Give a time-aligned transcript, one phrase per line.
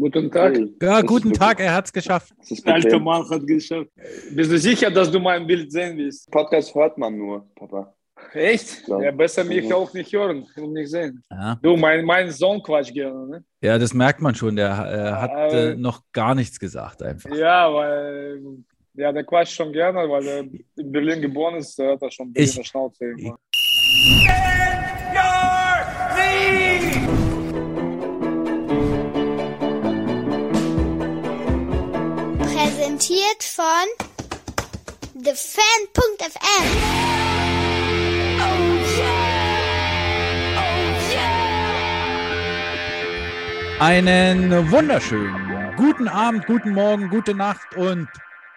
[0.00, 0.56] Guten Tag.
[0.80, 2.32] Ja, guten Tag, er hat es geschafft.
[2.64, 3.90] Der alte Mann hat geschafft.
[4.30, 6.30] Bist du sicher, dass du mein Bild sehen willst?
[6.30, 7.92] Podcast hört man nur, Papa.
[8.32, 8.86] Echt?
[8.86, 9.00] Ja.
[9.00, 11.22] Ja, besser mich auch nicht hören und nicht sehen.
[11.30, 13.44] Ja, Du, mein, mein Sohn quatscht gerne, ne?
[13.60, 14.54] ja das merkt man schon.
[14.54, 17.34] Der äh, hat äh, Äh, noch gar nichts gesagt einfach.
[17.34, 18.40] Ja, weil
[18.94, 20.40] ja, der quatscht schon gerne, weil er
[20.76, 23.04] in Berlin geboren ist, der hat er schon Ich- Berliner Schnauze.
[23.16, 23.38] immer.
[32.98, 33.64] Präsentiert von
[35.22, 36.64] TheFan.fm.
[43.78, 48.08] Einen wunderschönen guten Abend, guten Morgen, gute Nacht und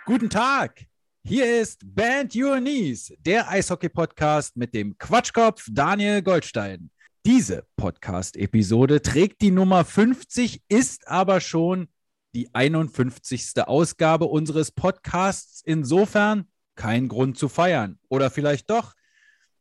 [0.08, 0.86] guten Tag.
[1.24, 6.90] Hier ist Band Your Knees, der Eishockey-Podcast mit dem Quatschkopf Daniel Goldstein.
[7.28, 11.90] Diese Podcast-Episode trägt die Nummer 50, ist aber schon
[12.34, 13.54] die 51.
[13.66, 15.62] Ausgabe unseres Podcasts.
[15.66, 18.00] Insofern kein Grund zu feiern.
[18.10, 18.94] Oder vielleicht doch?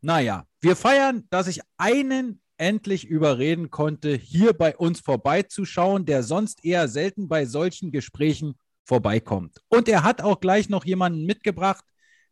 [0.00, 6.64] Naja, wir feiern, dass ich einen endlich überreden konnte, hier bei uns vorbeizuschauen, der sonst
[6.64, 8.54] eher selten bei solchen Gesprächen
[8.84, 9.62] vorbeikommt.
[9.68, 11.84] Und er hat auch gleich noch jemanden mitgebracht,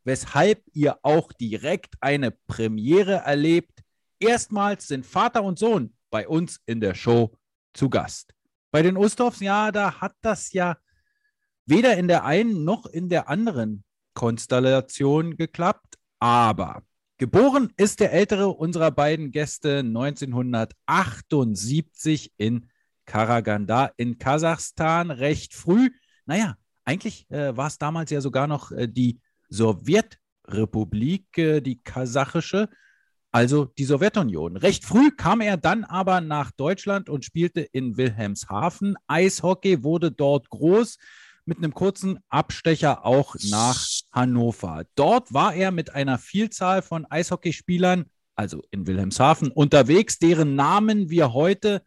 [0.05, 3.81] weshalb ihr auch direkt eine Premiere erlebt.
[4.19, 7.37] Erstmals sind Vater und Sohn bei uns in der Show
[7.73, 8.35] zu Gast.
[8.71, 10.77] Bei den Ustorfs, ja, da hat das ja
[11.67, 16.83] weder in der einen noch in der anderen Konstellation geklappt, aber
[17.21, 22.71] Geboren ist der ältere unserer beiden Gäste 1978 in
[23.07, 25.91] Karaganda in Kasachstan recht früh.
[26.27, 32.69] Naja, eigentlich äh, war es damals ja sogar noch äh, die Sowjetrepublik, äh, die kasachische,
[33.39, 34.57] also die Sowjetunion.
[34.57, 38.97] Recht früh kam er dann aber nach Deutschland und spielte in Wilhelmshaven.
[39.07, 40.99] Eishockey wurde dort groß
[41.45, 44.87] mit einem kurzen Abstecher auch nach Hannover.
[44.97, 51.33] Dort war er mit einer Vielzahl von Eishockeyspielern, also in Wilhelmshaven, unterwegs, deren Namen wir
[51.33, 51.83] heute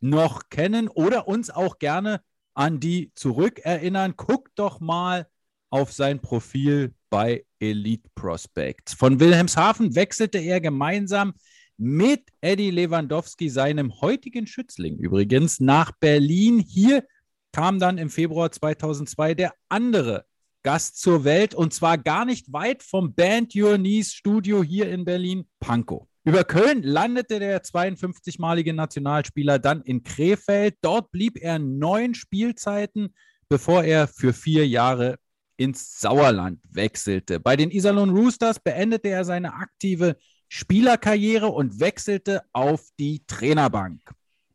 [0.00, 2.22] noch kennen oder uns auch gerne
[2.54, 4.14] an die zurückerinnern.
[4.16, 5.28] Guckt doch mal
[5.68, 8.94] auf sein Profil bei Elite Prospects.
[8.94, 11.34] Von Wilhelmshaven wechselte er gemeinsam
[11.78, 16.58] mit Eddie Lewandowski, seinem heutigen Schützling übrigens, nach Berlin.
[16.58, 17.04] Hier
[17.52, 20.24] kam dann im Februar 2002 der andere
[20.62, 25.04] Gast zur Welt und zwar gar nicht weit vom Band Your Knees Studio hier in
[25.04, 26.06] Berlin, Pankow.
[26.24, 30.74] Über Köln landete der 52-malige Nationalspieler dann in Krefeld.
[30.82, 33.14] Dort blieb er neun Spielzeiten,
[33.48, 35.18] bevor er für vier Jahre
[35.56, 37.40] ins Sauerland wechselte.
[37.40, 40.16] Bei den Iserlohn Roosters beendete er seine aktive
[40.48, 44.00] Spielerkarriere und wechselte auf die Trainerbank.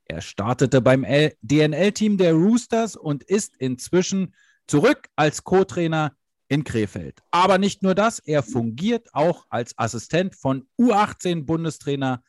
[0.05, 1.05] Er startete beim
[1.41, 4.33] DNL-Team der Roosters und ist inzwischen
[4.67, 6.15] zurück als Co-Trainer
[6.49, 7.21] in Krefeld.
[7.31, 12.21] Aber nicht nur das, er fungiert auch als Assistent von U18-Bundestrainer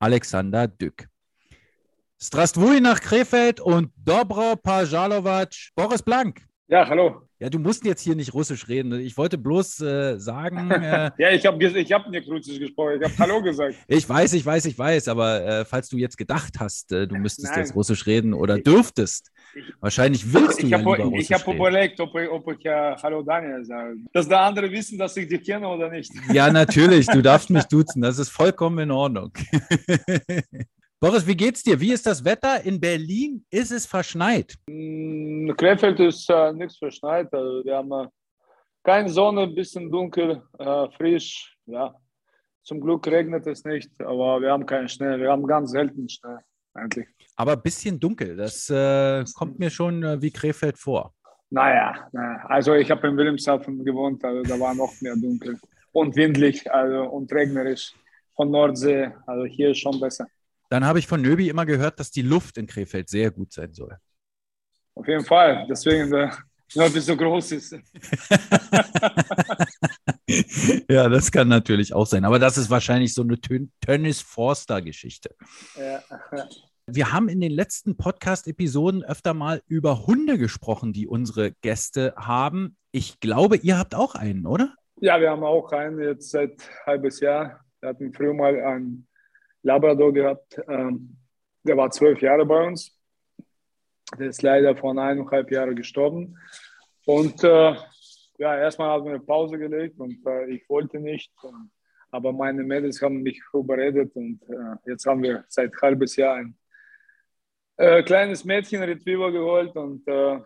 [0.00, 1.08] Alexander Dück.
[2.20, 6.47] Strastvui nach Krefeld und Dobro Pajalovac, Boris Blank.
[6.70, 7.22] Ja, hallo.
[7.40, 8.92] Ja, du musst jetzt hier nicht Russisch reden.
[9.00, 13.04] Ich wollte bloß äh, sagen, äh, Ja, ich habe ich hab nicht Russisch gesprochen, ich
[13.08, 13.74] habe Hallo gesagt.
[13.88, 17.16] ich weiß, ich weiß, ich weiß, aber äh, falls du jetzt gedacht hast, äh, du
[17.16, 17.60] müsstest Nein.
[17.60, 19.30] jetzt Russisch reden oder dürftest,
[19.80, 21.56] wahrscheinlich willst du Ich ja habe lieber Russisch ich hab reden.
[21.56, 23.94] überlegt, ob ich, ob ich äh, Hallo Daniel sage.
[24.12, 26.12] Dass der andere wissen, dass ich dich kenne oder nicht.
[26.34, 29.32] Ja, natürlich, du darfst mich duzen, das ist vollkommen in Ordnung.
[31.00, 31.78] Boris, wie geht's dir?
[31.78, 32.64] Wie ist das Wetter?
[32.64, 34.56] In Berlin ist es verschneit.
[34.66, 37.32] In Krefeld ist äh, nichts verschneit.
[37.32, 38.08] Also wir haben äh,
[38.82, 41.56] keine Sonne, ein bisschen dunkel, äh, frisch.
[41.66, 41.94] Ja.
[42.64, 45.20] Zum Glück regnet es nicht, aber wir haben keinen Schnee.
[45.20, 46.38] Wir haben ganz selten Schnee,
[46.74, 47.06] eigentlich.
[47.36, 51.14] Aber ein bisschen dunkel, das äh, kommt mir schon äh, wie Krefeld vor.
[51.50, 52.44] Naja, naja.
[52.48, 55.60] also ich habe in Wilhelmshaven gewohnt, also da war noch mehr dunkel
[55.92, 57.94] und windlig also, und regnerisch
[58.34, 59.12] von Nordsee.
[59.26, 60.26] Also hier ist schon besser.
[60.68, 63.72] Dann habe ich von Nöbi immer gehört, dass die Luft in Krefeld sehr gut sein
[63.72, 63.96] soll.
[64.94, 65.66] Auf jeden Fall.
[65.68, 66.36] Deswegen der
[66.74, 67.72] Nord so groß ist.
[70.90, 72.24] ja, das kann natürlich auch sein.
[72.24, 75.34] Aber das ist wahrscheinlich so eine Tön Tönnis Forster-Geschichte.
[75.76, 76.02] Ja.
[76.86, 82.76] Wir haben in den letzten Podcast-Episoden öfter mal über Hunde gesprochen, die unsere Gäste haben.
[82.92, 84.74] Ich glaube, ihr habt auch einen, oder?
[85.00, 86.54] ja, wir haben auch einen jetzt seit
[86.86, 87.60] halbes Jahr.
[87.80, 89.06] Wir hatten früher mal einen
[89.62, 90.60] Labrador gehabt.
[90.68, 91.16] Ähm,
[91.62, 92.98] der war zwölf Jahre bei uns.
[94.18, 96.38] Der ist leider vor eineinhalb Jahren gestorben.
[97.04, 97.74] Und äh,
[98.38, 101.32] ja, erstmal haben wir eine Pause gelegt und äh, ich wollte nicht.
[101.42, 101.70] Und,
[102.10, 106.56] aber meine Mädels haben mich überredet und äh, jetzt haben wir seit halbes Jahr einen
[107.80, 110.40] Äh, kleines Mädchen Retriever geholt und äh,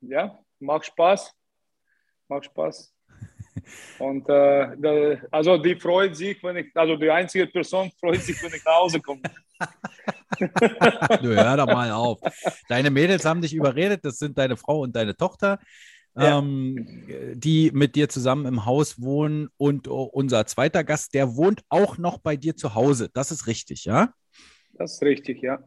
[0.00, 1.30] ja, macht Spaß.
[2.26, 2.90] Macht Spaß.
[3.98, 8.52] Und äh, also die freut sich, wenn ich, also die einzige Person freut sich, wenn
[8.54, 9.22] ich nach Hause komme.
[11.22, 12.18] du hör doch mal auf.
[12.68, 15.58] Deine Mädels haben dich überredet, das sind deine Frau und deine Tochter,
[16.16, 16.38] Ja.
[16.38, 19.48] ähm, die mit dir zusammen im Haus wohnen.
[19.58, 23.10] Und unser zweiter Gast, der wohnt auch noch bei dir zu Hause.
[23.12, 24.12] Das ist richtig, ja?
[24.72, 25.58] Das ist richtig, ja.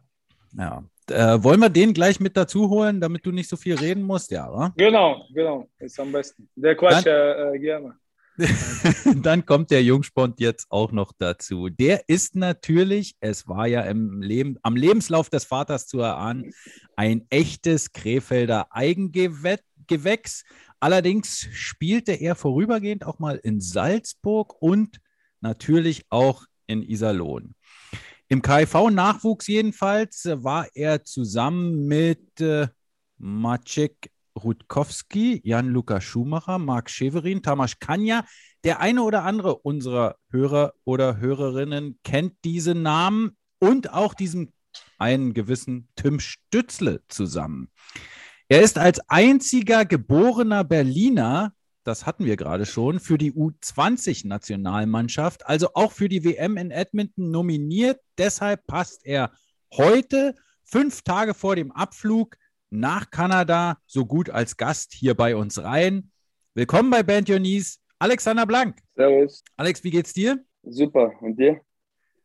[0.56, 0.84] Ja.
[1.10, 4.30] Äh, wollen wir den gleich mit dazu holen, damit du nicht so viel reden musst?
[4.30, 4.72] Ja, wa?
[4.76, 6.48] Genau, genau, ist am besten.
[6.56, 7.96] Der quatscht äh, äh, gerne.
[9.22, 11.68] Dann kommt der Jungspund jetzt auch noch dazu.
[11.68, 16.52] Der ist natürlich, es war ja im Leben, am Lebenslauf des Vaters zu erahnen,
[16.96, 20.44] ein echtes Krefelder Eigengewächs.
[20.80, 25.00] Allerdings spielte er vorübergehend auch mal in Salzburg und
[25.40, 27.54] natürlich auch in Iserlohn.
[28.28, 32.68] Im KIV-Nachwuchs jedenfalls äh, war er zusammen mit äh,
[33.18, 34.10] Maciek
[34.42, 38.24] Rutkowski, Jan-Luca Schumacher, Marc Scheverin, Tamas Kanja.
[38.64, 44.52] Der eine oder andere unserer Hörer oder Hörerinnen kennt diese Namen und auch diesen
[44.98, 47.70] einen gewissen Tim Stützle zusammen.
[48.48, 51.52] Er ist als einziger geborener Berliner,
[51.84, 57.30] das hatten wir gerade schon, für die U20-Nationalmannschaft, also auch für die WM in Edmonton
[57.30, 58.00] nominiert.
[58.18, 59.30] Deshalb passt er
[59.72, 60.34] heute,
[60.64, 62.36] fünf Tage vor dem Abflug,
[62.70, 66.10] nach Kanada so gut als Gast hier bei uns rein.
[66.54, 68.78] Willkommen bei Band Your Knees, Alexander Blank.
[68.96, 69.44] Servus.
[69.56, 70.44] Alex, wie geht's dir?
[70.62, 71.12] Super.
[71.20, 71.60] Und dir?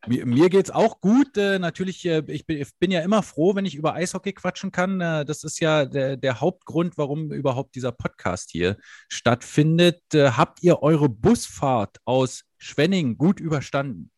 [0.08, 1.38] Mir, mir geht's auch gut.
[1.38, 4.72] Äh, natürlich, äh, ich, bin, ich bin ja immer froh, wenn ich über Eishockey quatschen
[4.72, 5.02] kann.
[5.02, 8.78] Äh, das ist ja der, der Hauptgrund, warum überhaupt dieser Podcast hier
[9.10, 10.02] stattfindet.
[10.14, 14.10] Äh, habt ihr eure Busfahrt aus Schwenning gut überstanden?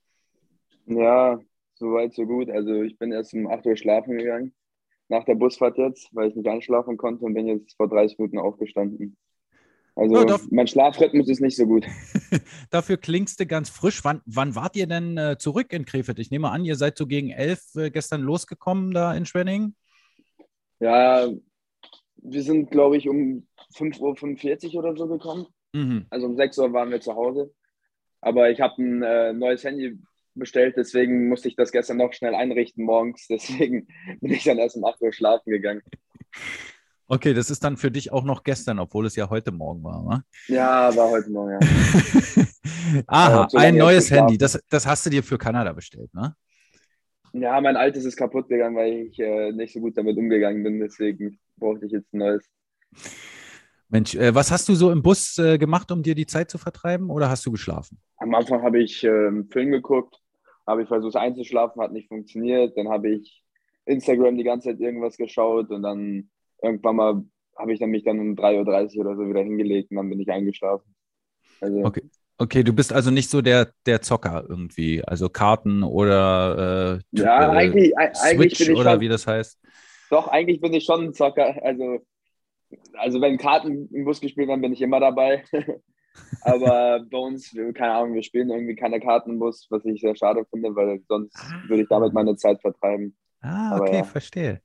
[0.86, 1.40] Ja,
[1.74, 2.50] soweit, so gut.
[2.52, 4.54] Also ich bin erst um 8 Uhr schlafen gegangen.
[5.10, 8.38] Nach der Busfahrt jetzt, weil ich nicht einschlafen konnte und bin jetzt vor 30 Minuten
[8.38, 9.18] aufgestanden.
[9.96, 11.86] Also Ja, mein Schlafrhythmus ist nicht so gut.
[12.70, 14.04] Dafür klingst du ganz frisch.
[14.04, 16.20] Wann, wann wart ihr denn äh, zurück in Krefeld?
[16.20, 19.76] Ich nehme an, ihr seid so gegen elf äh, gestern losgekommen da in Schwenning.
[20.80, 21.28] Ja,
[22.16, 25.48] wir sind, glaube ich, um 5.45 Uhr oder so gekommen.
[25.74, 26.06] Mhm.
[26.10, 27.54] Also um 6 Uhr waren wir zu Hause.
[28.22, 30.00] Aber ich habe ein äh, neues Handy
[30.36, 33.28] bestellt, deswegen musste ich das gestern noch schnell einrichten morgens.
[33.30, 33.88] Deswegen
[34.22, 35.82] bin ich dann erst um 8 Uhr schlafen gegangen.
[37.14, 40.06] Okay, das ist dann für dich auch noch gestern, obwohl es ja heute Morgen war,
[40.06, 40.24] wa?
[40.48, 41.60] Ja, war heute Morgen, ja.
[43.08, 44.10] Aha, so ein neues.
[44.10, 44.38] Handy.
[44.38, 46.38] Das, das hast du dir für Kanada bestellt, ne?
[47.34, 50.80] Ja, mein altes ist kaputt gegangen, weil ich äh, nicht so gut damit umgegangen bin.
[50.80, 52.50] Deswegen brauchte ich jetzt ein neues.
[53.90, 56.58] Mensch, äh, was hast du so im Bus äh, gemacht, um dir die Zeit zu
[56.58, 58.00] vertreiben oder hast du geschlafen?
[58.20, 60.16] Am Anfang habe ich einen Film geguckt,
[60.66, 62.78] habe ich versucht einzuschlafen, hat nicht funktioniert.
[62.78, 63.44] Dann habe ich
[63.84, 66.30] Instagram die ganze Zeit irgendwas geschaut und dann
[66.62, 67.24] irgendwann mal
[67.58, 70.20] habe ich dann mich dann um 3.30 Uhr oder so wieder hingelegt und dann bin
[70.20, 70.96] ich eingeschlafen.
[71.62, 72.04] Also, Okay.
[72.38, 77.50] Okay, du bist also nicht so der, der Zocker irgendwie, also Karten oder äh, ja,
[77.52, 79.60] äh, eigentlich, ei- eigentlich Switch bin ich oder schon, wie das heißt.
[80.10, 81.62] doch, eigentlich bin ich schon ein Zocker.
[81.64, 82.00] Also,
[82.94, 85.46] also wenn Karten im Bus gespielt werden, bin ich immer dabei.
[86.42, 90.16] Aber bei uns, keine Ahnung, wir spielen irgendwie keine Karten im Bus, was ich sehr
[90.16, 93.18] schade finde, weil sonst würde ich damit meine Zeit vertreiben.
[93.42, 94.04] Ah, Aber okay, ja.
[94.04, 94.62] verstehe.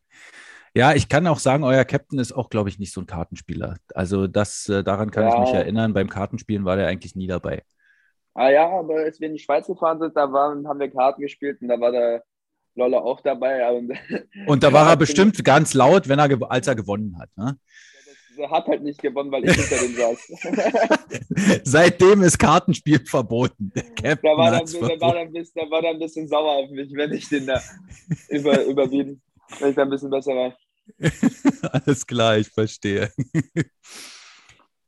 [0.77, 3.77] Ja, ich kann auch sagen, euer Captain ist auch, glaube ich, nicht so ein Kartenspieler.
[3.95, 5.41] Also das, äh, daran kann ich Ja.
[5.41, 5.95] mich erinnern.
[5.95, 7.63] Beim Kartenspielen war der eigentlich nie dabei.
[8.35, 11.23] Ah ja, aber als wir in die Schweiz gefahren sind, da waren, haben wir Karten
[11.23, 12.23] gespielt und da war der
[12.75, 13.67] Lolla auch dabei.
[13.73, 13.91] Und
[14.47, 17.31] Und da war er ich bin- bestimmt ganz laut, wenn er, als er gewonnen hat.
[17.37, 17.57] Ne?
[18.39, 21.61] er hat halt nicht gewonnen, weil ich hinter dem saß.
[21.65, 23.73] Seitdem ist Kartenspiel verboten.
[23.75, 25.13] Der Captain Da war, dann, hat's der, war verboten.
[25.15, 27.63] dann ein bisschen, der war dann ein bisschen sauer auf mich, wenn ich den da
[28.29, 29.23] über, überbieten,
[29.59, 30.55] wenn ich da ein bisschen besser war.
[31.73, 33.11] Alles klar, ich verstehe.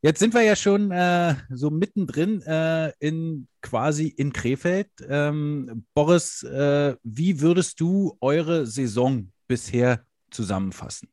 [0.01, 4.87] Jetzt sind wir ja schon äh, so mittendrin äh, in quasi in Krefeld.
[5.09, 11.09] Ähm, Boris, äh, wie würdest du eure Saison bisher zusammenfassen?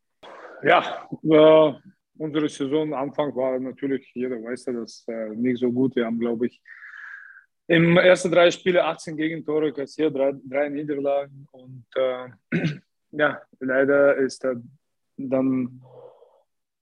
[0.63, 1.73] Ja, äh,
[2.17, 5.97] unsere Saisonanfang war natürlich, jeder weiß ja, das äh, nicht so gut.
[5.97, 6.63] Wir haben, glaube ich,
[7.69, 11.49] im ersten drei Spiele 18 Gegentore kassiert, drei, drei Niederlagen.
[11.51, 12.29] Und äh,
[13.11, 14.57] ja, leider ist er
[15.17, 15.83] dann,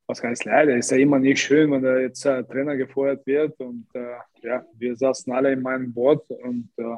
[0.07, 3.59] was heißt leider, ist ja immer nicht schön, wenn da jetzt äh, Trainer gefeuert wird.
[3.61, 6.29] Und äh, ja, wir saßen alle in meinem Boot.
[6.31, 6.97] Und, äh,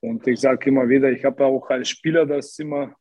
[0.00, 2.94] und ich sage immer wieder, ich habe auch als Spieler das immer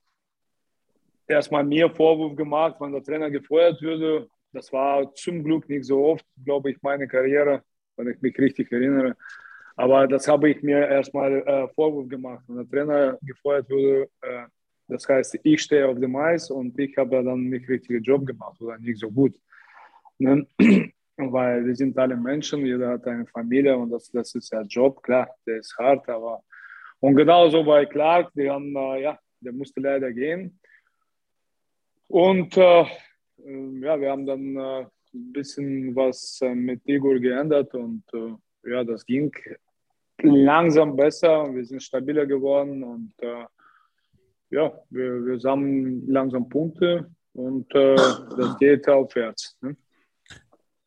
[1.27, 4.29] erstmal mir Vorwurf gemacht, wenn der Trainer gefeuert würde.
[4.51, 7.63] Das war zum Glück nicht so oft, glaube ich, meine Karriere,
[7.96, 9.15] wenn ich mich richtig erinnere.
[9.75, 12.43] Aber das habe ich mir erstmal äh, Vorwurf gemacht.
[12.48, 14.46] Wenn der Trainer gefeuert würde, äh,
[14.89, 18.60] Das heißt, ich stehe auf dem Eis und ich habe dann nicht richtigen Job gemacht
[18.60, 19.39] oder nicht so gut.
[20.17, 20.48] Ne?
[21.17, 25.03] Weil wir sind alle Menschen, jeder hat eine Familie und das, das ist ja Job,
[25.03, 26.41] klar, der ist hart, aber
[27.01, 30.60] und genauso bei Clark, die haben, ja, der musste leider gehen.
[32.08, 37.74] Und äh, äh ja, wir haben dann äh, ein bisschen was äh, mit Igor geändert
[37.74, 38.03] und
[38.63, 39.31] ja, das ging
[40.22, 43.13] langsam besser und wir sind stabiler geworden und
[44.50, 49.58] ja, wir, wir sammeln langsam Punkte und das geht aufwärts.
[49.62, 49.75] Ne?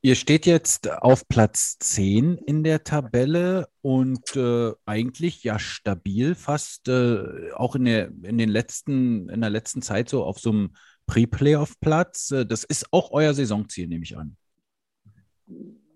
[0.04, 6.88] Ihr steht jetzt auf Platz 10 in der Tabelle und äh, eigentlich ja stabil, fast
[6.88, 10.71] äh, auch in der, in, den letzten, in der letzten Zeit so auf so einem
[11.07, 12.33] Pre-Playoff-Platz.
[12.33, 14.37] Äh, das ist auch euer Saisonziel, nehme ich an.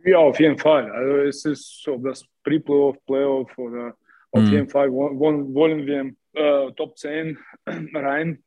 [0.04, 0.88] Ja, auf jeden Fall.
[0.88, 3.96] Also es ist so das Pre-Playoff, Playoff oder
[4.30, 4.52] auf mhm.
[4.52, 7.38] jeden Fall wollen, wollen wir äh, Top 10
[7.94, 8.42] rein.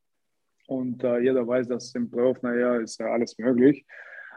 [0.68, 3.86] Und äh, jeder weiß, dass im Playoff, naja, ist ja alles möglich.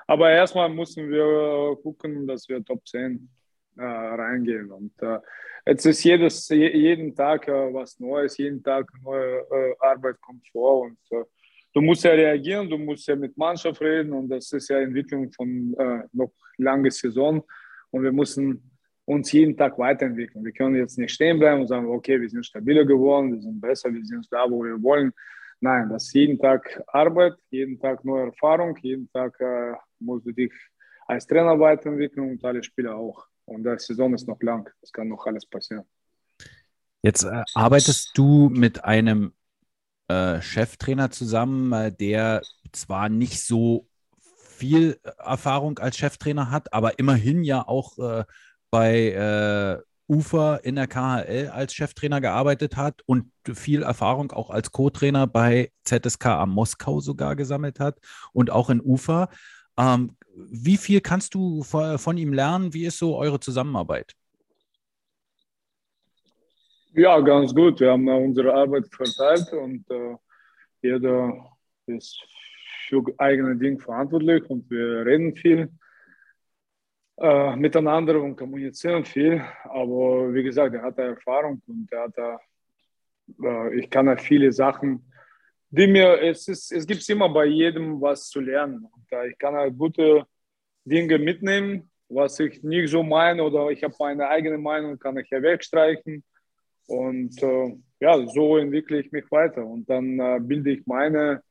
[0.06, 3.28] Aber erstmal müssen wir gucken, dass wir Top 10
[3.76, 4.70] äh, reingehen.
[4.70, 5.18] Und äh,
[5.66, 10.82] jetzt ist jedes, jeden Tag äh, was Neues, jeden Tag neue äh, Arbeit kommt vor.
[10.82, 11.24] Und äh,
[11.74, 14.12] du musst ja reagieren, du musst ja mit Mannschaft reden.
[14.12, 17.42] Und das ist ja Entwicklung von äh, noch lange Saison.
[17.90, 18.71] Und wir müssen
[19.12, 20.44] uns jeden Tag weiterentwickeln.
[20.44, 23.60] Wir können jetzt nicht stehen bleiben und sagen, okay, wir sind stabiler geworden, wir sind
[23.60, 25.12] besser, wir sind da, wo wir wollen.
[25.60, 30.32] Nein, das ist jeden Tag Arbeit, jeden Tag neue Erfahrung, jeden Tag äh, musst du
[30.32, 30.52] dich
[31.06, 33.26] als Trainer weiterentwickeln und alle Spieler auch.
[33.44, 35.84] Und die Saison ist noch lang, es kann noch alles passieren.
[37.02, 39.32] Jetzt äh, arbeitest du mit einem
[40.08, 42.42] äh, Cheftrainer zusammen, äh, der
[42.72, 43.86] zwar nicht so
[44.62, 48.24] viel Erfahrung als Cheftrainer hat, aber immerhin ja auch äh,
[48.72, 54.72] bei äh, Ufer in der KHL als Cheftrainer gearbeitet hat und viel Erfahrung auch als
[54.72, 58.00] Co-Trainer bei ZSK Moskau sogar gesammelt hat
[58.32, 59.28] und auch in Ufer.
[59.78, 62.72] Ähm, wie viel kannst du von ihm lernen?
[62.72, 64.14] Wie ist so eure Zusammenarbeit?
[66.94, 67.80] Ja, ganz gut.
[67.80, 70.16] Wir haben unsere Arbeit verteilt und äh,
[70.80, 71.52] jeder
[71.86, 72.18] ist
[72.88, 75.70] für eigene Dinge verantwortlich und wir reden viel
[77.22, 79.42] äh, miteinander und kommunizieren viel.
[79.64, 85.04] Aber wie gesagt, er hat Erfahrung und er hat äh, ich kann viele Sachen,
[85.70, 88.84] die mir, es, ist, es gibt immer bei jedem was zu lernen.
[88.84, 90.26] Und, äh, ich kann halt gute
[90.84, 95.30] Dinge mitnehmen, was ich nicht so meine oder ich habe meine eigene Meinung, kann ich
[95.30, 96.22] ja wegstreichen.
[96.86, 101.42] Und äh, ja, so entwickle ich mich weiter und dann äh, bilde ich meine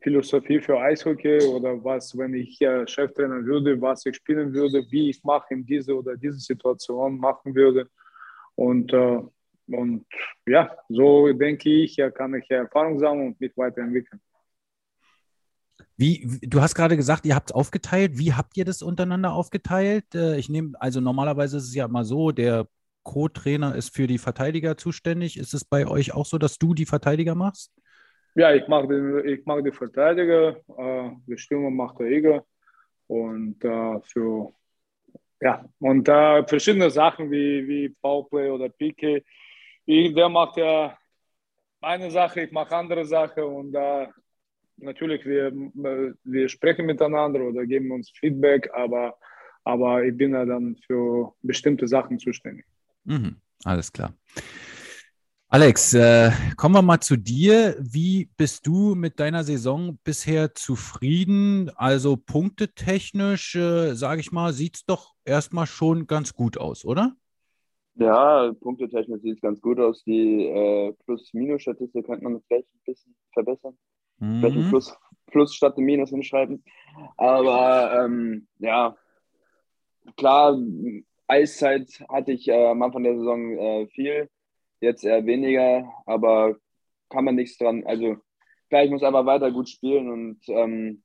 [0.00, 5.10] Philosophie für Eishockey oder was, wenn ich äh, Cheftrainer würde, was ich spielen würde, wie
[5.10, 7.88] ich mache in diese oder diese Situation machen würde.
[8.54, 9.20] Und, äh,
[9.66, 10.06] und
[10.46, 14.20] ja, so denke ich, ja, kann ich Erfahrung sammeln und mich weiterentwickeln.
[15.96, 18.18] Wie, du hast gerade gesagt, ihr habt es aufgeteilt.
[18.18, 20.14] Wie habt ihr das untereinander aufgeteilt?
[20.14, 22.68] Äh, ich nehme, also normalerweise ist es ja immer so, der
[23.02, 25.38] Co-Trainer ist für die Verteidiger zuständig.
[25.38, 27.72] Ist es bei euch auch so, dass du die Verteidiger machst?
[28.34, 32.44] Ja, ich mache die, ich mach die Verteidiger, äh, die Stürmer macht der Eger
[33.06, 34.52] und äh, für
[35.40, 39.22] ja und äh, verschiedene Sachen wie, wie Powerplay oder PK.
[39.86, 40.96] Ich, der macht ja
[41.80, 44.06] eine Sache, ich mache andere Sache und äh,
[44.76, 45.52] natürlich wir,
[46.24, 49.16] wir sprechen miteinander oder geben uns Feedback, aber,
[49.64, 52.64] aber ich bin ja dann für bestimmte Sachen zuständig.
[53.04, 54.12] Mhm, alles klar.
[55.50, 57.74] Alex, äh, kommen wir mal zu dir.
[57.80, 61.70] Wie bist du mit deiner Saison bisher zufrieden?
[61.74, 67.14] Also punktetechnisch, äh, sage ich mal, sieht es doch erstmal schon ganz gut aus, oder?
[67.94, 70.04] Ja, punktetechnisch sieht es ganz gut aus.
[70.04, 73.78] Die äh, Plus-Minus-Statistik könnte man vielleicht ein bisschen verbessern.
[74.18, 74.40] Mhm.
[74.40, 76.62] Vielleicht ein Plus, Plus statt ein Minus hinschreiben.
[77.16, 78.94] Aber ähm, ja,
[80.18, 80.58] klar,
[81.26, 84.28] Eiszeit hatte ich äh, am Anfang der Saison äh, viel
[84.80, 86.56] jetzt eher weniger, aber
[87.10, 87.84] kann man nichts dran.
[87.86, 88.16] Also
[88.68, 91.02] klar, ich muss einfach weiter gut spielen und ähm,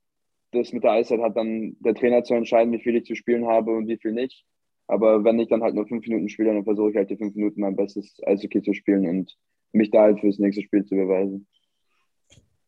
[0.52, 3.46] das mit der Eiszeit hat dann der Trainer zu entscheiden, wie viel ich zu spielen
[3.46, 4.44] habe und wie viel nicht.
[4.86, 7.34] Aber wenn ich dann halt nur fünf Minuten spiele, dann versuche ich halt die fünf
[7.34, 9.36] Minuten mein bestes Eishockey zu spielen und
[9.72, 11.48] mich da halt fürs nächste Spiel zu beweisen.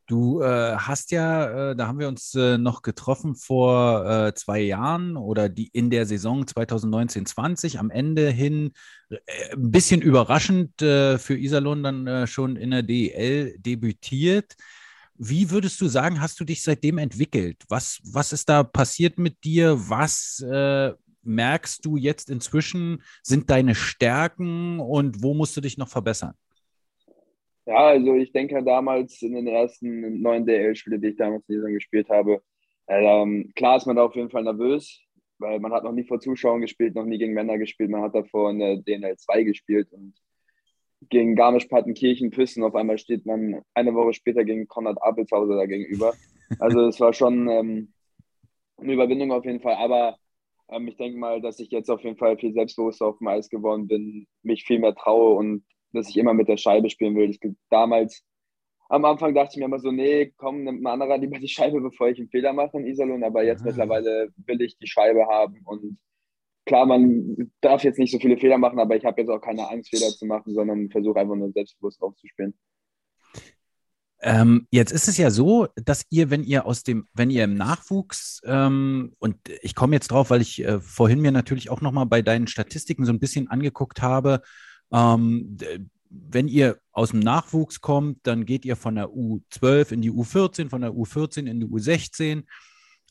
[0.07, 4.61] Du äh, hast ja, äh, da haben wir uns äh, noch getroffen vor äh, zwei
[4.61, 8.73] Jahren oder die in der Saison 2019-20 am Ende hin
[9.11, 9.17] äh,
[9.53, 14.55] ein bisschen überraschend äh, für Iserlohn dann schon in der DEL debütiert.
[15.17, 17.65] Wie würdest du sagen, hast du dich seitdem entwickelt?
[17.69, 19.89] Was, was ist da passiert mit dir?
[19.89, 20.45] Was
[21.23, 26.35] merkst du jetzt inzwischen sind deine Stärken und wo musst du dich noch verbessern?
[27.67, 31.71] Ja, also ich denke damals in den ersten neun DL-Spielen, die ich damals in dieser
[31.71, 32.41] gespielt habe,
[32.89, 35.03] ähm, klar ist man da auf jeden Fall nervös,
[35.39, 38.15] weil man hat noch nie vor Zuschauern gespielt, noch nie gegen Männer gespielt, man hat
[38.15, 40.15] davor in der DNL 2 gespielt und
[41.09, 46.15] gegen Garmisch-Partenkirchen, Püssen, auf einmal steht man eine Woche später gegen Konrad Apelshauser da gegenüber.
[46.59, 47.93] Also es war schon ähm,
[48.79, 50.17] eine Überwindung auf jeden Fall, aber
[50.69, 53.49] ähm, ich denke mal, dass ich jetzt auf jeden Fall viel selbstbewusster auf dem Eis
[53.49, 57.31] geworden bin, mich viel mehr traue und dass ich immer mit der Scheibe spielen will.
[57.31, 57.41] Ich,
[57.71, 58.25] damals,
[58.89, 61.81] am Anfang dachte ich mir immer so, nee, komm, nimmt ein anderer lieber die Scheibe,
[61.81, 63.25] bevor ich einen Fehler mache in Iserlohn.
[63.25, 63.67] Aber jetzt ah.
[63.67, 65.99] mittlerweile will ich die Scheibe haben und
[66.67, 69.71] klar, man darf jetzt nicht so viele Fehler machen, aber ich habe jetzt auch keine
[69.71, 72.55] Angst, Fehler zu machen, sondern versuche einfach nur selbstbewusst aufzuspielen.
[74.21, 77.55] Ähm, jetzt ist es ja so, dass ihr, wenn ihr aus dem, wenn ihr im
[77.55, 82.07] Nachwuchs, ähm, und ich komme jetzt drauf, weil ich äh, vorhin mir natürlich auch nochmal
[82.07, 84.41] bei deinen Statistiken so ein bisschen angeguckt habe,
[84.93, 85.57] ähm,
[86.09, 90.71] wenn ihr aus dem Nachwuchs kommt, dann geht ihr von der U12 in die U14,
[90.71, 92.45] von der U14 in die U16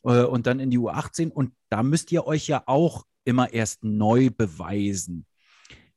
[0.03, 3.83] äh, und dann in die U18 und da müsst ihr euch ja auch immer erst
[3.83, 5.25] neu beweisen.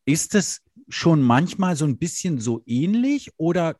[0.04, 3.76] Ist es schon manchmal so ein bisschen so ähnlich oder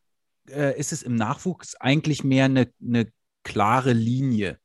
[0.50, 3.10] äh, ist es im Nachwuchs eigentlich mehr eine, eine
[3.42, 4.58] klare Linie?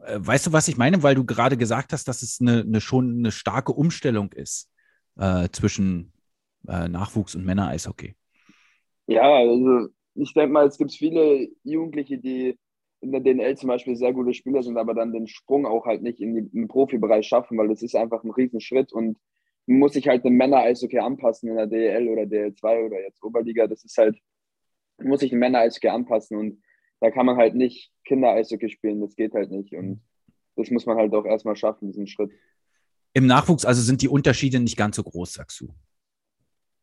[0.00, 1.02] Äh, weißt du, was ich meine?
[1.02, 4.69] Weil du gerade gesagt hast, dass es eine, eine schon eine starke Umstellung ist
[5.20, 6.12] äh, zwischen
[6.66, 8.14] äh, Nachwuchs- und Männer-Eishockey.
[9.06, 12.58] Ja, also ich denke mal, es gibt viele Jugendliche, die
[13.00, 16.02] in der DNL zum Beispiel sehr gute Spieler sind, aber dann den Sprung auch halt
[16.02, 19.18] nicht in, den Profibereich schaffen, weil das ist einfach ein Riesenschritt und
[19.66, 23.66] man muss sich halt dem Männer-Eishockey anpassen in der DL oder DL2 oder jetzt Oberliga.
[23.66, 24.18] Das ist halt,
[24.98, 26.62] muss sich dem Männer-Eishockey anpassen und
[27.00, 30.02] da kann man halt nicht Kinder-Eishockey spielen, das geht halt nicht und
[30.56, 32.30] das muss man halt auch erstmal schaffen, diesen Schritt.
[33.12, 35.74] Im Nachwuchs also sind die Unterschiede nicht ganz so groß, sagst du?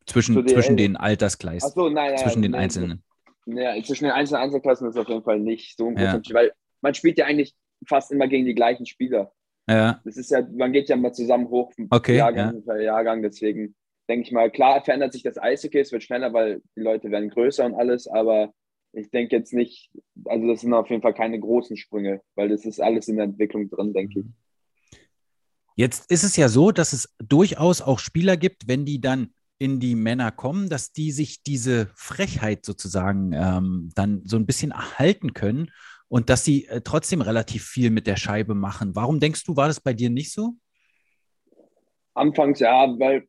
[0.06, 3.02] Zwischen, zwischen den Alterskleisten, so, nein, nein, zwischen den nein, einzelnen.
[3.46, 6.52] Ja, zwischen den einzelnen Einzelklassen ist auf jeden Fall nicht so ein großer Unterschied, weil
[6.80, 7.54] man spielt ja eigentlich
[7.86, 9.32] fast immer gegen die gleichen Spieler.
[9.68, 10.00] Ja.
[10.04, 12.76] Das ist ja, man geht ja mal zusammen hoch vom okay, Jahrgang ja.
[12.76, 13.74] Jahrgang, deswegen
[14.08, 17.28] denke ich mal, klar verändert sich das Eishockey, es wird schneller, weil die Leute werden
[17.28, 18.52] größer und alles, aber
[18.92, 19.90] ich denke jetzt nicht,
[20.24, 23.26] also das sind auf jeden Fall keine großen Sprünge, weil das ist alles in der
[23.26, 24.26] Entwicklung drin, denke ich.
[25.78, 29.78] Jetzt ist es ja so, dass es durchaus auch Spieler gibt, wenn die dann in
[29.78, 35.34] die Männer kommen, dass die sich diese Frechheit sozusagen ähm, dann so ein bisschen erhalten
[35.34, 35.70] können
[36.08, 38.96] und dass sie äh, trotzdem relativ viel mit der Scheibe machen.
[38.96, 40.54] Warum denkst du, war das bei dir nicht so?
[42.12, 43.28] Anfangs ja, weil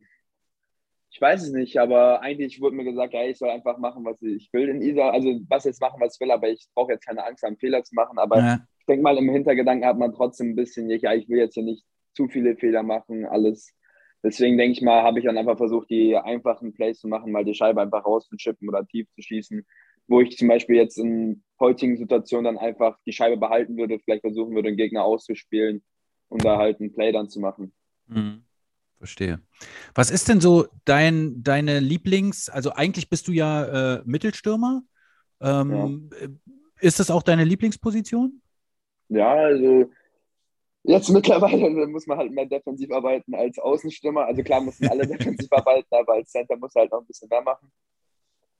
[1.11, 4.19] ich weiß es nicht, aber eigentlich wurde mir gesagt, ja, ich soll einfach machen, was
[4.23, 5.11] ich will in Isa.
[5.11, 7.83] Also was jetzt machen, was ich will, aber ich brauche jetzt keine Angst, einen Fehler
[7.83, 8.17] zu machen.
[8.17, 8.59] Aber ja.
[8.79, 11.63] ich denke mal, im Hintergedanken hat man trotzdem ein bisschen, ja, ich will jetzt hier
[11.63, 13.73] nicht zu viele Fehler machen, alles
[14.23, 17.45] Deswegen denke ich mal, habe ich dann einfach versucht, die einfachen Plays zu machen, mal
[17.45, 19.65] die Scheibe einfach rauszuchippen oder tief zu schießen,
[20.07, 24.21] wo ich zum Beispiel jetzt in heutigen Situationen dann einfach die Scheibe behalten würde, vielleicht
[24.21, 25.83] versuchen würde, den Gegner auszuspielen
[26.27, 27.73] und da halt ein Play dann zu machen.
[28.07, 28.43] Mhm.
[28.97, 29.39] Verstehe.
[29.95, 34.81] Was ist denn so dein, deine Lieblings-, also eigentlich bist du ja äh, Mittelstürmer.
[35.39, 36.27] Ähm, ja.
[36.81, 38.41] Ist das auch deine Lieblingsposition?
[39.07, 39.89] Ja, also
[40.83, 44.25] Jetzt mittlerweile muss man halt mehr defensiv arbeiten als Außenstürmer.
[44.25, 47.41] Also klar müssen alle defensiv arbeiten, aber als Center muss halt noch ein bisschen mehr
[47.41, 47.71] machen.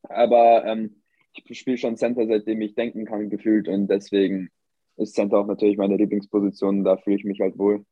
[0.04, 1.02] Aber ähm,
[1.34, 3.68] ich spiele schon Center, seitdem ich denken kann, gefühlt.
[3.68, 4.50] Und deswegen
[4.98, 6.84] ist Center auch natürlich meine Lieblingsposition.
[6.84, 7.86] Da fühle ich mich halt wohl.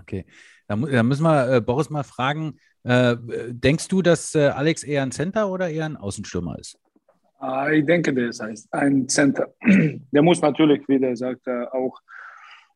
[0.00, 0.26] Okay.
[0.66, 3.16] Da, da müssen wir äh, Boris mal fragen: äh,
[3.50, 6.78] Denkst du, dass äh, Alex eher ein Center oder eher ein Außenstürmer ist?
[7.38, 8.40] Ah, ich denke, der ist
[8.72, 9.54] ein Center.
[10.10, 12.00] Der muss natürlich, wie der sagt, äh, auch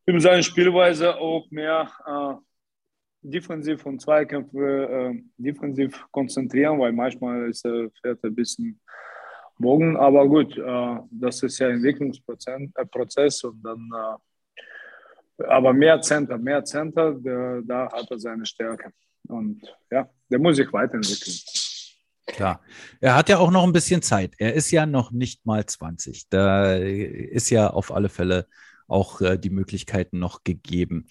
[0.06, 2.34] in seiner Spielweise auch mehr äh,
[3.22, 8.80] defensiv und Zweikämpfe äh, defensiv konzentrieren, weil manchmal ist er fährt ein bisschen
[9.58, 16.38] Bogen, aber gut, äh, das ist ja Entwicklungsprozess äh, und dann äh, aber mehr Center,
[16.38, 18.92] mehr Center, der, da hat er seine Stärke
[19.28, 21.36] und ja, der muss sich weiterentwickeln.
[22.26, 22.60] Klar.
[23.00, 24.34] Er hat ja auch noch ein bisschen Zeit.
[24.38, 26.28] Er ist ja noch nicht mal 20.
[26.28, 28.46] Da ist ja auf alle Fälle
[28.92, 31.06] auch äh, die Möglichkeiten noch gegeben.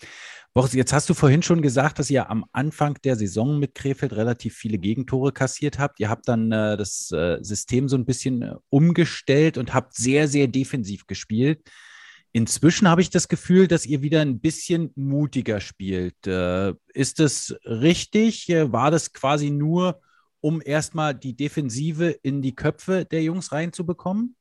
[0.53, 4.13] Boris, jetzt hast du vorhin schon gesagt, dass ihr am Anfang der Saison mit Krefeld
[4.13, 5.99] relativ viele Gegentore kassiert habt.
[5.99, 10.47] Ihr habt dann äh, das äh, System so ein bisschen umgestellt und habt sehr, sehr
[10.47, 11.61] defensiv gespielt.
[12.33, 16.15] Inzwischen habe ich das Gefühl, dass ihr wieder ein bisschen mutiger spielt.
[16.25, 18.47] Ist das richtig?
[18.47, 19.99] War das quasi nur,
[20.39, 24.37] um erstmal die Defensive in die Köpfe der Jungs reinzubekommen?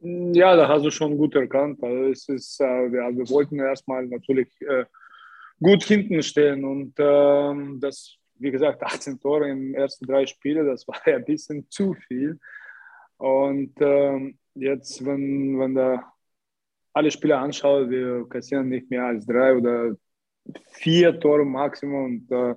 [0.00, 1.82] Ja, da hast du schon gut erkannt.
[1.82, 4.84] Also es ist, äh, wir, wir, wollten erstmal natürlich äh,
[5.60, 10.86] gut hinten stehen und äh, das wie gesagt, 18 Tore den ersten drei Spielen, das
[10.88, 12.38] war ja ein bisschen zu viel.
[13.18, 16.12] Und ähm, jetzt, wenn, wenn da
[16.92, 19.96] alle Spieler anschaut, wir kassieren nicht mehr als drei oder
[20.72, 22.54] vier Tore Maximum und äh,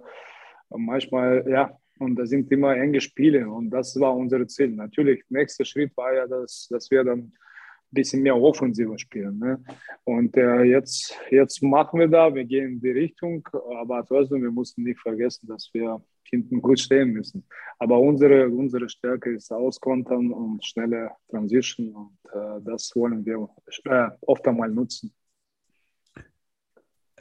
[0.69, 4.69] manchmal, ja, und das sind immer enge Spiele und das war unser Ziel.
[4.69, 7.31] Natürlich, nächster Schritt war ja, dass, dass wir dann
[7.91, 9.39] bisschen mehr offensiver spielen.
[9.39, 9.63] Ne?
[10.03, 13.47] Und äh, jetzt, jetzt machen wir da, wir gehen in die Richtung,
[13.79, 17.43] aber trotzdem, wir mussten nicht vergessen, dass wir hinten gut stehen müssen.
[17.79, 23.49] Aber unsere, unsere Stärke ist Auskontern und schnelle Transition und äh, das wollen wir
[23.85, 25.13] äh, oft einmal nutzen.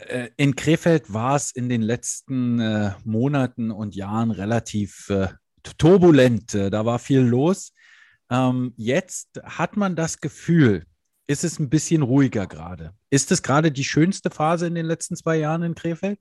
[0.07, 5.29] Äh, in Krefeld war es in den letzten äh, Monaten und Jahren relativ äh,
[5.77, 6.55] turbulent.
[6.55, 7.73] Da war viel los.
[8.31, 10.85] Ähm, jetzt hat man das Gefühl,
[11.27, 12.95] ist es ein bisschen ruhiger gerade.
[13.11, 16.19] Ist es gerade die schönste Phase in den letzten zwei Jahren in Krefeld?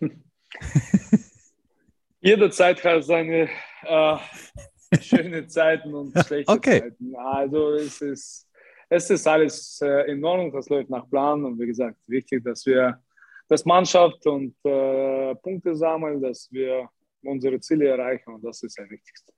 [2.20, 3.48] Jede Zeit hat seine
[3.82, 4.16] äh,
[5.00, 6.80] schöne Zeiten und schlechte okay.
[6.80, 7.16] Zeiten.
[7.16, 8.46] Also es ist,
[8.92, 12.66] es ist alles äh, in Ordnung, das läuft nach Plan und wie gesagt, wichtig, dass
[12.66, 13.02] wir
[13.48, 16.88] das Mannschaft und äh, Punkte sammeln, dass wir
[17.22, 19.32] unsere Ziele erreichen und das ist das Wichtigste.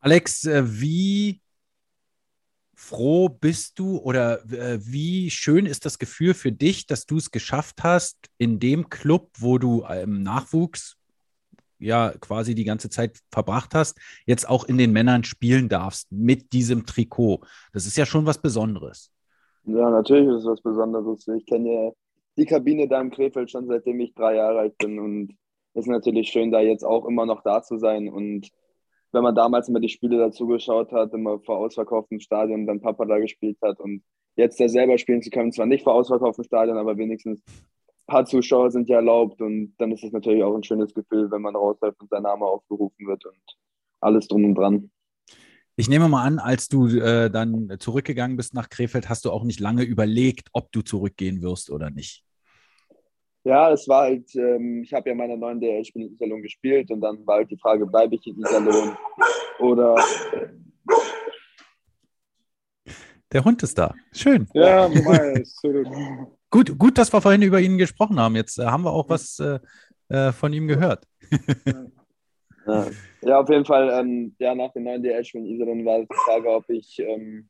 [0.00, 1.40] Alex, äh, wie
[2.74, 7.30] froh bist du oder äh, wie schön ist das Gefühl für dich, dass du es
[7.30, 10.96] geschafft hast, in dem Club, wo du im Nachwuchs
[11.82, 16.52] ja quasi die ganze Zeit verbracht hast, jetzt auch in den Männern spielen darfst mit
[16.52, 17.40] diesem Trikot.
[17.72, 19.12] Das ist ja schon was Besonderes.
[19.64, 21.26] Ja, natürlich ist es was Besonderes.
[21.28, 21.90] Ich kenne ja
[22.36, 25.32] die Kabine da im Krefeld schon seitdem ich drei Jahre alt bin und
[25.74, 28.50] es ist natürlich schön, da jetzt auch immer noch da zu sein und
[29.12, 33.04] wenn man damals immer die Spiele dazu geschaut hat, immer vor ausverkauftem Stadion, dann Papa
[33.04, 34.02] da gespielt hat und
[34.36, 37.42] jetzt da selber spielen zu können, zwar nicht vor ausverkauftem Stadion, aber wenigstens
[38.02, 41.30] ein paar Zuschauer sind ja erlaubt und dann ist es natürlich auch ein schönes Gefühl,
[41.30, 43.42] wenn man rausläuft und sein Name aufgerufen wird und
[44.00, 44.90] alles drum und dran.
[45.76, 49.44] Ich nehme mal an, als du äh, dann zurückgegangen bist nach Krefeld, hast du auch
[49.44, 52.24] nicht lange überlegt, ob du zurückgehen wirst oder nicht.
[53.44, 57.00] Ja, es war halt, ähm, ich habe ja meine neuen DL-Spiele in Iserlohn gespielt und
[57.00, 58.96] dann war halt die Frage, bleibe ich in Iserlohn
[59.58, 59.96] oder.
[63.32, 63.94] Der Hund ist da.
[64.12, 64.46] Schön.
[64.52, 65.42] Ja, mal
[66.52, 68.36] gut, gut, dass wir vorhin über ihn gesprochen haben.
[68.36, 69.58] Jetzt äh, haben wir auch was äh,
[70.08, 71.08] äh von ihm gehört.
[72.66, 72.86] ja.
[73.22, 73.40] ja.
[73.40, 76.68] auf jeden Fall, ähm, ja, nach den neuen DL-Spielen in Iserlohn war die Frage, ob
[76.68, 77.48] ich, ähm,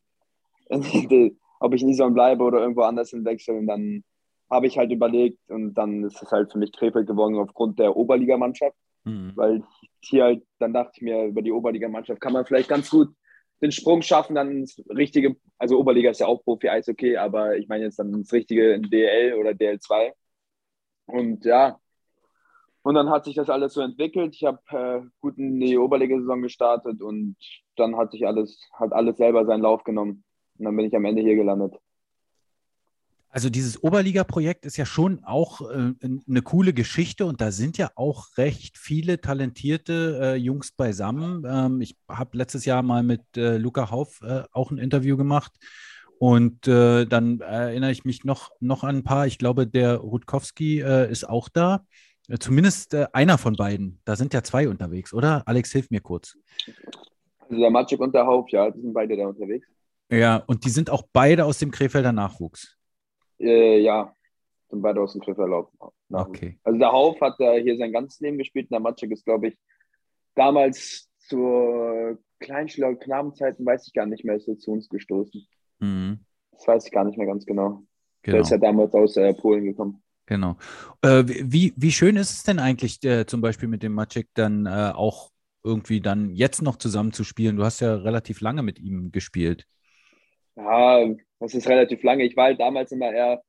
[1.61, 4.03] ob ich in Iserlohn bleibe oder irgendwo anders hinwechsel und dann
[4.51, 7.97] habe ich halt überlegt und dann ist es halt für mich Krefeld geworden aufgrund der
[7.97, 9.33] Oberligamannschaft, mhm.
[9.35, 9.63] weil
[10.01, 13.09] hier halt, dann dachte ich mir, über die Oberligamannschaft kann man vielleicht ganz gut
[13.63, 17.57] den Sprung schaffen, dann ins richtige, also Oberliga ist ja auch Profi, Eis okay, aber
[17.57, 20.13] ich meine jetzt dann ins richtige in DL oder DL2
[21.07, 21.79] und ja,
[22.83, 24.35] und dann hat sich das alles so entwickelt.
[24.35, 27.37] Ich habe äh, gut in die Oberligasaison gestartet und
[27.77, 30.25] dann hat sich alles, hat alles selber seinen Lauf genommen.
[30.59, 31.77] Und dann bin ich am Ende hier gelandet.
[33.35, 37.91] Also dieses Oberliga-Projekt ist ja schon auch äh, eine coole Geschichte und da sind ja
[37.95, 41.43] auch recht viele talentierte äh, Jungs beisammen.
[41.49, 45.53] Ähm, ich habe letztes Jahr mal mit äh, Luca Hauf äh, auch ein Interview gemacht
[46.19, 49.27] und äh, dann erinnere ich mich noch, noch an ein paar.
[49.27, 51.87] Ich glaube, der Rutkowski äh, ist auch da.
[52.39, 53.99] Zumindest einer von beiden.
[54.05, 55.43] Da sind ja zwei unterwegs, oder?
[55.47, 56.37] Alex, hilf mir kurz.
[57.41, 59.67] Also der Matschik und der Hauf, ja, die sind beide da unterwegs.
[60.11, 62.79] Ja, und die sind auch beide aus dem Krefelder Nachwuchs.
[63.43, 64.15] Äh, ja,
[64.71, 65.75] sind beide aus dem Griff erlaubt.
[66.11, 66.59] Okay.
[66.65, 69.49] Also der Hauf hat da hier sein ganzes Leben gespielt und der Matschek ist, glaube
[69.49, 69.59] ich,
[70.35, 75.47] damals zur Kleinschüler- Knabenzeiten, weiß ich gar nicht mehr, ist er zu uns gestoßen.
[75.81, 76.21] Mhm.
[76.53, 77.83] Das weiß ich gar nicht mehr ganz genau.
[78.23, 78.35] genau.
[78.35, 80.03] Der ist ja damals aus äh, Polen gekommen.
[80.27, 80.57] Genau.
[81.03, 84.67] Äh, wie, wie schön ist es denn eigentlich, äh, zum Beispiel mit dem Maciek dann
[84.67, 85.31] äh, auch
[85.65, 87.57] irgendwie dann jetzt noch zusammen zu spielen?
[87.57, 89.67] Du hast ja relativ lange mit ihm gespielt.
[90.57, 91.07] Ja,
[91.41, 92.25] das ist relativ lange.
[92.25, 93.43] Ich war halt damals immer eher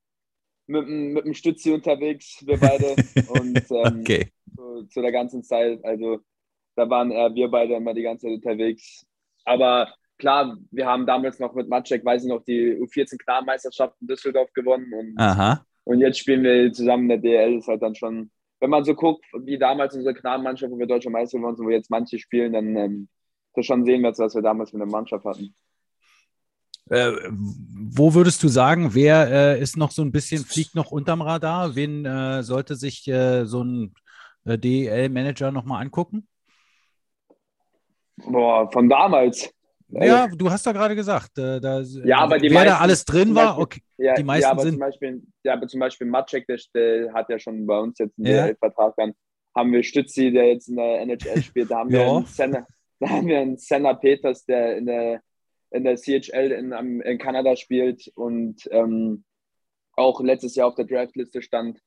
[0.67, 2.95] mit, mit dem Stützi unterwegs, wir beide.
[3.29, 4.31] und ähm, okay.
[4.55, 6.19] zu, zu, der ganzen Zeit, also
[6.75, 9.05] da waren eher wir beide immer die ganze Zeit unterwegs.
[9.45, 14.07] Aber klar, wir haben damals noch mit Matschek, weiß ich noch, die U14 Knabenmeisterschaft in
[14.07, 14.91] Düsseldorf gewonnen.
[14.93, 15.65] Und, Aha.
[15.83, 17.57] und jetzt spielen wir zusammen in der DL.
[17.57, 21.09] Ist halt dann schon, wenn man so guckt, wie damals unsere Knabenmannschaft, wo wir deutsche
[21.09, 23.09] Meister geworden sind, wo jetzt manche spielen, dann ähm,
[23.53, 25.53] das schon sehen wir was wir damals mit der Mannschaft hatten.
[26.89, 31.21] Äh, wo würdest du sagen, wer äh, ist noch so ein bisschen, fliegt noch unterm
[31.21, 31.75] Radar?
[31.75, 33.93] Wen äh, sollte sich äh, so ein
[34.45, 36.27] äh, DEL-Manager nochmal angucken?
[38.17, 39.49] Boah, von damals.
[39.89, 43.05] Ja, du hast da gerade gesagt, äh, da, ja, aber die wer meisten, da alles
[43.05, 44.71] drin war, okay, ja, die meisten ja, aber sind.
[44.71, 48.17] Zum Beispiel, ja, aber zum Beispiel Maciek, der, der, hat ja schon bei uns jetzt
[48.17, 48.47] einen ja.
[48.47, 49.13] DL-Vertrag dann.
[49.55, 51.69] haben wir Stützi, der jetzt in der NHL spielt.
[51.69, 52.65] Da haben wir einen Senna,
[52.99, 55.21] da haben wir einen Senna Peters, der in der,
[55.73, 59.25] in der CHL in, in Kanada spielt und ähm,
[59.95, 61.79] auch letztes Jahr auf der Draftliste stand.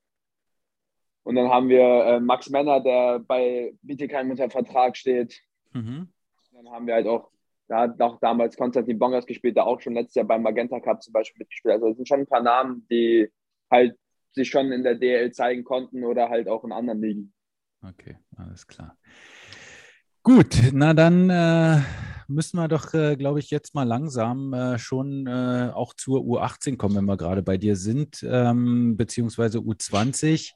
[1.22, 5.40] Und dann haben wir äh, Max Menner, der bei Bietigheim unter Vertrag steht.
[5.72, 6.08] Mhm.
[6.52, 7.30] Dann haben wir halt auch,
[7.68, 11.02] da hat auch damals Konstantin Bongers gespielt, der auch schon letztes Jahr beim Magenta Cup
[11.02, 11.82] zum Beispiel mitgespielt hat.
[11.82, 13.28] Also es sind schon ein paar Namen, die
[13.70, 13.96] halt
[14.32, 17.32] sich schon in der DL zeigen konnten oder halt auch in anderen Ligen.
[17.82, 18.96] Okay, alles klar.
[20.22, 21.80] Gut, na dann äh,
[22.28, 26.76] müssen wir doch, äh, glaube ich, jetzt mal langsam äh, schon äh, auch zur U18
[26.76, 30.50] kommen, wenn wir gerade bei dir sind, ähm, beziehungsweise U20.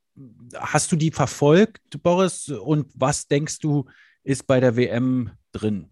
[0.55, 2.49] hast du die verfolgt, Boris?
[2.49, 3.85] Und was denkst du,
[4.23, 5.91] ist bei der WM drin?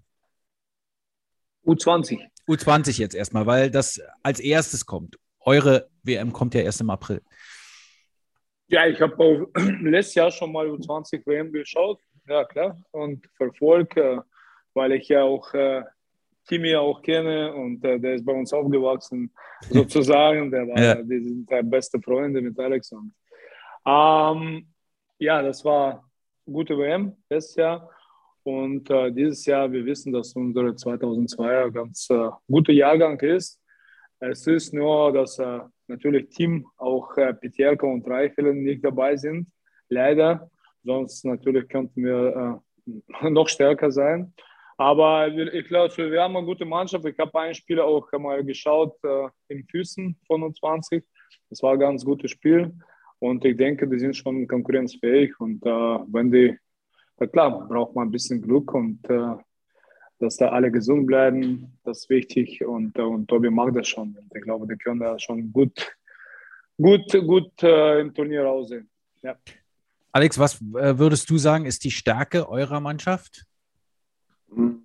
[1.65, 2.19] U20.
[2.48, 5.18] U20 jetzt erstmal, weil das als erstes kommt.
[5.40, 7.22] Eure WM kommt ja erst im April.
[8.68, 9.48] Ja, ich habe
[9.82, 14.18] letztes Jahr schon mal U20 WM geschaut, ja klar, und verfolgt, äh,
[14.74, 15.84] weil ich ja auch äh,
[16.48, 19.32] Timmy auch kenne und äh, der ist bei uns aufgewachsen,
[19.70, 20.52] sozusagen.
[20.52, 20.96] Der war, Ja.
[20.96, 22.92] die sind der beste Freunde mit Alex.
[22.92, 23.14] Und,
[23.86, 24.68] ähm,
[25.20, 26.04] ja, das war
[26.46, 27.90] eine gute WM letztes Jahr.
[28.46, 33.60] Und äh, dieses Jahr, wir wissen, dass unsere 2002er ganz äh, guter Jahrgang ist.
[34.20, 39.48] Es ist nur, dass äh, natürlich Team, auch äh, Petierka und Reichelen nicht dabei sind,
[39.90, 40.48] leider.
[40.84, 42.62] Sonst natürlich könnten wir
[43.24, 44.32] äh, noch stärker sein.
[44.78, 47.04] Aber ich glaube, wir haben eine gute Mannschaft.
[47.06, 51.04] Ich habe ein Spiel auch mal geschaut äh, im Füßen von uns 20.
[51.50, 52.74] Das war ein ganz gutes Spiel.
[53.18, 55.34] Und ich denke, die sind schon konkurrenzfähig.
[55.40, 56.60] Und äh, wenn die,
[57.17, 59.36] na klar, braucht man ein bisschen Glück und äh,
[60.19, 62.65] dass da alle gesund bleiben, das ist wichtig.
[62.65, 64.17] Und, äh, und Tobi macht das schon.
[64.17, 65.95] Und ich glaube, die können da schon gut,
[66.78, 68.89] gut, gut äh, im Turnier aussehen.
[69.21, 69.36] Ja.
[70.12, 73.45] Alex, was äh, würdest du sagen, ist die Stärke eurer Mannschaft?
[74.49, 74.80] Also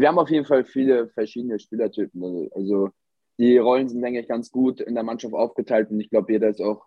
[0.00, 2.22] wir haben auf jeden Fall viele verschiedene Spielertypen.
[2.22, 2.90] Also- Also
[3.38, 6.48] die Rollen sind, denke ich, ganz gut in der Mannschaft aufgeteilt und ich glaube, jeder
[6.48, 6.86] ist auch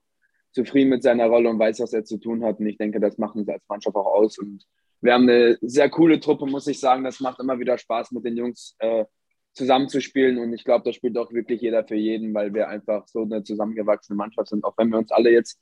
[0.52, 2.60] zufrieden mit seiner Rolle und weiß, was er zu tun hat.
[2.60, 4.38] Und ich denke, das macht uns als Mannschaft auch aus.
[4.38, 4.66] Und
[5.02, 7.04] wir haben eine sehr coole Truppe, muss ich sagen.
[7.04, 9.06] Das macht immer wieder Spaß, mit den Jungs äh,
[9.54, 10.38] zusammenzuspielen.
[10.38, 13.44] Und ich glaube, da spielt auch wirklich jeder für jeden, weil wir einfach so eine
[13.44, 14.64] zusammengewachsene Mannschaft sind.
[14.64, 15.60] Auch wenn wir uns alle jetzt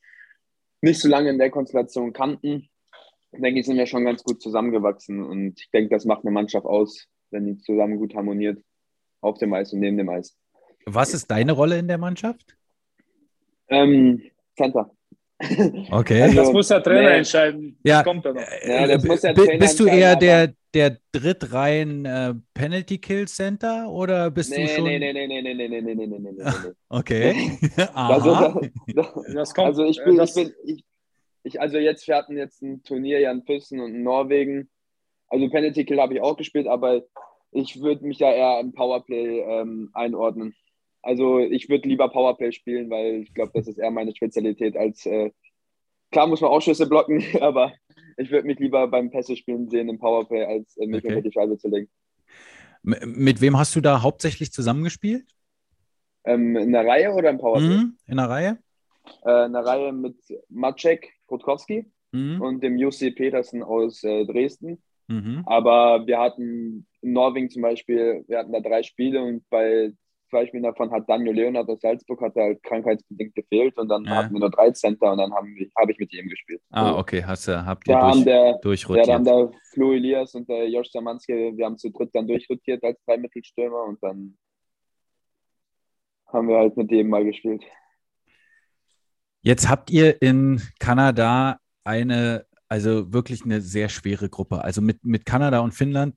[0.81, 2.69] nicht so lange in der Konstellation kannten,
[3.31, 5.23] denke ich, sind wir schon ganz gut zusammengewachsen.
[5.23, 8.63] Und ich denke, das macht eine Mannschaft aus, wenn die zusammen gut harmoniert.
[9.19, 10.37] Auf dem Eis und neben dem Eis.
[10.85, 12.55] Was ist deine Rolle in der Mannschaft?
[13.67, 14.21] Ähm,
[14.57, 14.91] Center.
[15.91, 16.23] Okay.
[16.23, 17.17] Also- Das muss der Trainer nee.
[17.17, 17.79] entscheiden.
[17.83, 17.97] Ja.
[17.97, 18.41] Das kommt dann noch.
[18.67, 23.87] Ja, das muss der Trainer bist du eher der, der Drittreihen äh, Penalty Kill Center
[23.89, 24.85] oder bist du Nee, schon?
[24.85, 26.43] nee, nee, nee, nee, nee, nee, nee, nee, nee, nee, nee, nee.
[26.89, 27.51] Okay.
[27.93, 28.61] Also,
[28.95, 30.83] das, Das kommt, also ich äh, bin, ich das, bin, ich,
[31.43, 34.69] ich, also jetzt, wir hatten jetzt ein Turnier ja in Füssen und in Norwegen.
[35.29, 37.03] Also Penalty Kill habe ich auch gespielt, aber
[37.51, 40.55] ich würde mich ja eher im Powerplay ähm, einordnen.
[41.07, 45.05] Also ich würde lieber Powerplay spielen, weil ich glaube, das ist eher meine Spezialität als
[45.05, 45.31] äh,
[46.11, 47.73] klar muss man auch Schüsse blocken, aber
[48.17, 51.15] ich würde mich lieber beim Pässe spielen sehen im Powerplay, als äh, mich Okay.
[51.15, 51.89] unter die Scheibe zu legen.
[52.85, 55.25] M- Mit wem hast du da hauptsächlich zusammengespielt?
[56.25, 57.77] Ähm, in der Reihe oder im Powerplay?
[57.77, 57.97] Mhm.
[58.05, 58.57] In der Reihe?
[59.25, 60.17] Äh, in der Reihe mit
[60.49, 62.41] Maciek Rutkowski Mhm.
[62.41, 64.81] und dem Jussi Petersen aus äh, Dresden.
[65.07, 65.43] Mhm.
[65.45, 69.93] Aber wir hatten in Norwegen zum Beispiel, wir hatten da drei Spiele und bei
[70.29, 74.15] zwei Spielen davon hat Daniel Leonard aus Salzburg hat halt krankheitsbedingt gefehlt und dann Ja.
[74.15, 75.47] hatten wir nur drei Center und dann habe
[75.91, 76.61] ich mit ihm gespielt.
[76.69, 79.07] Ah, okay, hast du, habt ihr Da durch, der, ja, durchrotiert.
[79.07, 82.83] da haben der Flo Elias und der Josh Samanski, wir haben zu dritt dann durchrotiert
[82.83, 84.37] als drei Mittelstürmer und dann
[86.27, 87.63] haben wir halt mit dem mal gespielt.
[89.41, 94.61] Jetzt habt ihr in Kanada eine, also wirklich eine sehr schwere Gruppe.
[94.63, 96.15] Also mit, mit Kanada und Finnland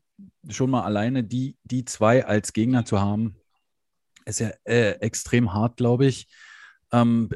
[0.48, 3.36] schon mal alleine die, die zwei als Gegner zu haben,
[4.30, 6.26] ist ja äh, extrem hart, glaube ich.
[6.92, 7.28] Ähm,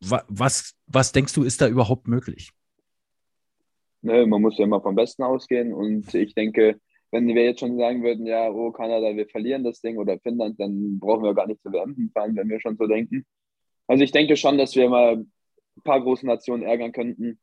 [0.00, 2.50] wa- was, was denkst du, ist da überhaupt möglich?
[4.02, 7.76] Ne, man muss ja immer vom Besten ausgehen und ich denke, wenn wir jetzt schon
[7.76, 11.46] sagen würden, ja, oh Kanada, wir verlieren das Ding oder Finnland, dann brauchen wir gar
[11.46, 13.26] nicht zu WM fahren, wenn wir schon so denken.
[13.88, 17.40] Also ich denke schon, dass wir mal ein paar große Nationen ärgern könnten.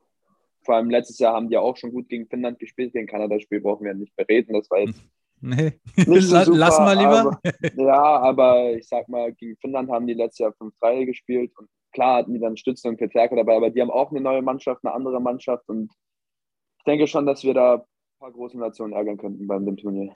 [0.62, 3.86] Vor allem letztes Jahr haben die auch schon gut gegen Finnland gespielt, gegen Kanada-Spiel brauchen
[3.86, 5.02] wir nicht bereden, das war jetzt
[5.42, 5.80] Nee.
[5.96, 7.20] nicht so super, Lass mal lieber.
[7.20, 7.40] Aber,
[7.76, 12.18] ja, aber ich sag mal, gegen Finnland haben die letztes Jahr 5-3 gespielt und klar
[12.18, 14.94] hatten die dann Stütze und Peterka dabei, aber die haben auch eine neue Mannschaft, eine
[14.94, 15.92] andere Mannschaft und
[16.80, 20.14] ich denke schon, dass wir da ein paar große Nationen ärgern könnten beim dem Turnier.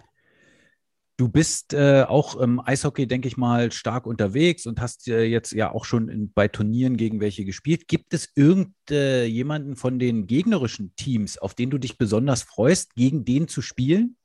[1.17, 5.51] Du bist äh, auch im Eishockey, denke ich mal, stark unterwegs und hast äh, jetzt
[5.51, 7.87] ja auch schon in, bei Turnieren gegen welche gespielt.
[7.87, 13.23] Gibt es irgendjemanden äh, von den gegnerischen Teams, auf den du dich besonders freust, gegen
[13.23, 14.17] den zu spielen?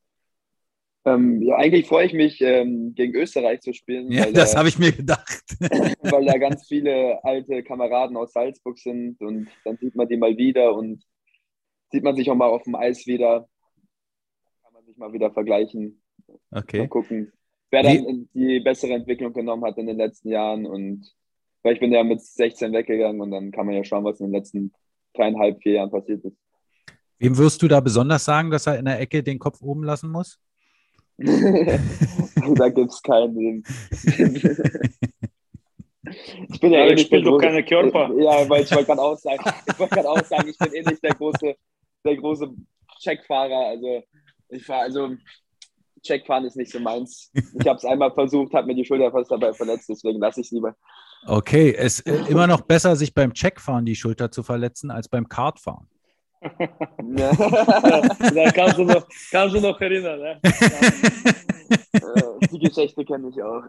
[1.06, 4.10] Ähm, ja, eigentlich freue ich mich, ähm, gegen Österreich zu spielen.
[4.10, 5.44] Ja, das habe ich mir gedacht.
[6.00, 10.36] weil da ganz viele alte Kameraden aus Salzburg sind und dann sieht man die mal
[10.36, 11.04] wieder und
[11.92, 13.48] sieht man sich auch mal auf dem Eis wieder.
[14.64, 16.02] Kann man sich mal wieder vergleichen.
[16.50, 16.80] Okay.
[16.80, 17.32] Mal gucken,
[17.70, 20.66] wer dann die bessere Entwicklung genommen hat in den letzten Jahren.
[20.66, 21.08] Und
[21.62, 24.26] weil ich bin ja mit 16 weggegangen und dann kann man ja schauen, was in
[24.26, 24.72] den letzten
[25.14, 26.36] dreieinhalb, vier Jahren passiert ist.
[27.18, 30.10] Wem wirst du da besonders sagen, dass er in der Ecke den Kopf oben lassen
[30.10, 30.40] muss?
[32.54, 33.64] da gibt es keinen.
[36.50, 38.10] ich bin ja eh nicht doch keine Körper.
[38.18, 40.82] Ja, weil ich wollte gerade auch sagen, ich wollte gerade auch sagen, ich bin eh
[40.82, 41.54] nicht der große,
[42.04, 42.54] der große
[43.00, 43.68] Checkfahrer.
[43.68, 44.02] Also
[44.50, 45.16] ich fahre, also
[46.02, 47.30] Checkfahren ist nicht so meins.
[47.32, 50.48] Ich habe es einmal versucht, habe mir die Schulter fast dabei verletzt, deswegen lasse ich
[50.48, 50.76] es lieber.
[51.26, 55.08] Okay, es ist äh, immer noch besser, sich beim Checkfahren die Schulter zu verletzen, als
[55.08, 55.88] beim Kartfahren.
[57.16, 57.32] Ja.
[57.32, 60.20] da kannst du noch, kannst du noch erinnern.
[60.20, 60.40] Ne?
[62.52, 63.62] die Geschichte kenne ich auch.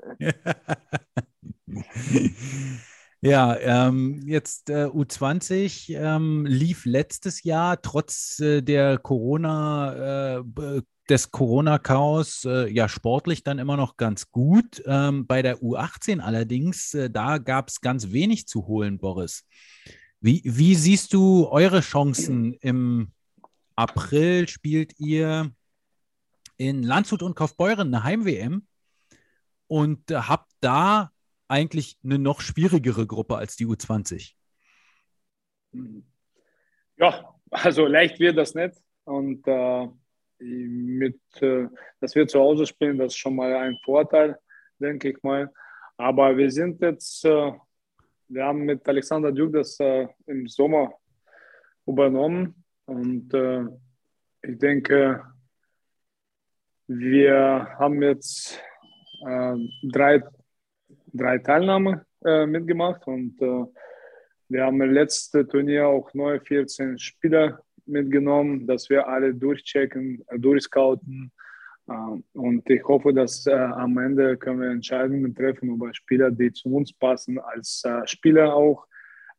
[3.22, 11.32] Ja, ähm, jetzt äh, U20 ähm, lief letztes Jahr trotz äh, der Corona, äh, des
[11.32, 14.84] Corona-Chaos äh, ja sportlich dann immer noch ganz gut.
[14.86, 19.46] Ähm, bei der U18 allerdings, äh, da gab es ganz wenig zu holen, Boris.
[20.20, 23.12] Wie, wie siehst du eure Chancen im
[23.76, 24.48] April?
[24.48, 25.52] Spielt ihr
[26.58, 28.68] in Landshut und Kaufbeuren eine Heim-WM
[29.68, 31.12] und habt da
[31.48, 34.34] eigentlich eine noch schwierigere Gruppe als die U20?
[36.98, 38.76] Ja, also leicht wird das nicht.
[39.04, 39.88] Und äh,
[40.40, 41.68] mit, äh,
[42.00, 44.38] dass wir zu Hause spielen, das ist schon mal ein Vorteil,
[44.80, 45.52] denke ich mal.
[45.96, 47.52] Aber wir sind jetzt äh,
[48.30, 50.94] wir haben mit Alexander Duk das äh, im Sommer
[51.86, 53.66] übernommen und äh,
[54.42, 55.24] ich denke,
[56.88, 58.62] wir haben jetzt
[59.26, 60.24] äh, drei,
[61.14, 63.66] drei Teilnahme äh, mitgemacht und äh,
[64.50, 70.40] wir haben im letzten Turnier auch neue 14 Spieler mitgenommen, dass wir alle durchchecken, äh,
[70.40, 71.32] durchscouten
[71.88, 76.74] und ich hoffe, dass äh, am Ende können wir Entscheidungen treffen über Spieler, die zu
[76.76, 78.86] uns passen, als äh, Spieler auch,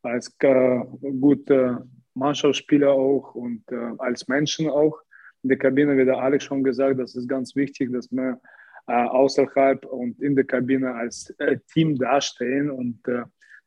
[0.02, 0.80] als äh,
[1.20, 3.62] gute Mannschaftsspieler auch und
[3.98, 4.98] als Menschen auch.
[5.44, 8.40] In der Kabine wird Alex schon gesagt, das ist ganz wichtig, dass wir
[8.86, 11.32] außerhalb und in der Kabine als
[11.72, 13.00] Team dastehen und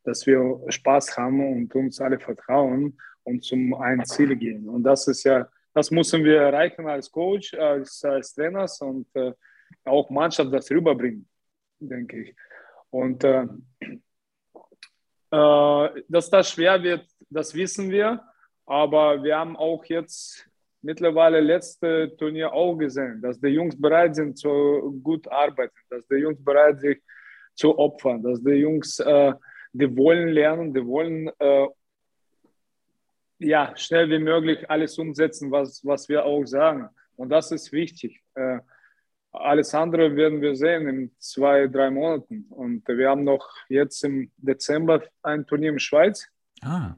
[0.03, 4.67] dass wir Spaß haben und uns alle vertrauen und zum ein Ziel gehen.
[4.67, 9.33] Und das ist ja das müssen wir erreichen als Coach, als, als Trainers und äh,
[9.85, 11.27] auch Mannschaft das rüberbringen,
[11.79, 12.35] denke ich.
[12.89, 13.47] Und äh,
[15.31, 18.21] äh, dass das schwer wird, das wissen wir.
[18.65, 20.47] Aber wir haben auch jetzt
[20.81, 26.15] mittlerweile letzte Turnier auch gesehen, dass die Jungs bereit sind zu gut arbeiten, dass die
[26.15, 27.01] Jungs bereit sind
[27.55, 29.33] zu opfern, dass die Jungs, äh,
[29.73, 31.67] die wollen lernen, die wollen äh,
[33.41, 36.89] ja, schnell wie möglich alles umsetzen, was, was wir auch sagen.
[37.15, 38.21] Und das ist wichtig.
[38.35, 38.59] Äh,
[39.31, 42.45] alles andere werden wir sehen in zwei, drei Monaten.
[42.49, 46.27] Und wir haben noch jetzt im Dezember ein Turnier in Schweiz.
[46.61, 46.95] Ah.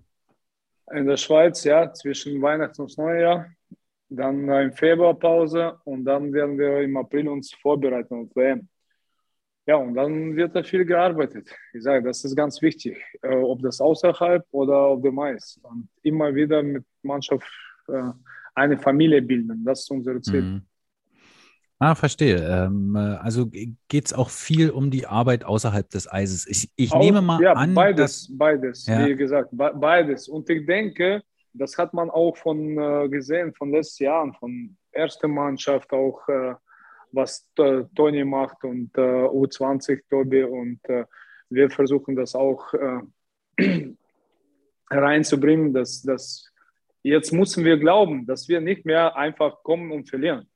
[0.92, 3.48] In der Schweiz, ja, zwischen Weihnachten und Neujahr.
[4.10, 8.68] Dann im Februar Pause und dann werden wir im April uns vorbereiten auf WM.
[9.66, 11.50] Ja, und dann wird da viel gearbeitet.
[11.74, 15.60] Ich sage, das ist ganz wichtig, äh, ob das außerhalb oder auf dem Eis.
[15.64, 17.50] Und immer wieder mit Mannschaft
[17.88, 18.12] äh,
[18.56, 19.64] eine Familie bilden.
[19.64, 20.42] Das ist unser Ziel.
[20.42, 20.62] Mhm.
[21.80, 22.38] Ah, verstehe.
[22.38, 26.46] Ähm, äh, also geht es auch viel um die Arbeit außerhalb des Eises.
[26.48, 27.74] Ich, ich auch, nehme mal ja, an.
[27.74, 29.06] Beides, dass, beides, ja.
[29.06, 30.28] wie gesagt, beides.
[30.28, 31.24] Und ich denke,
[31.54, 36.28] das hat man auch von äh, gesehen von letzten Jahren, von erster Mannschaft auch.
[36.28, 36.56] Äh,
[37.14, 41.06] was äh, Toni macht und äh, U20 Tobi und äh,
[41.50, 42.74] wir versuchen das auch
[44.90, 46.52] reinzubringen, dass, dass
[47.04, 50.48] jetzt müssen wir glauben, dass wir nicht mehr einfach kommen und verlieren.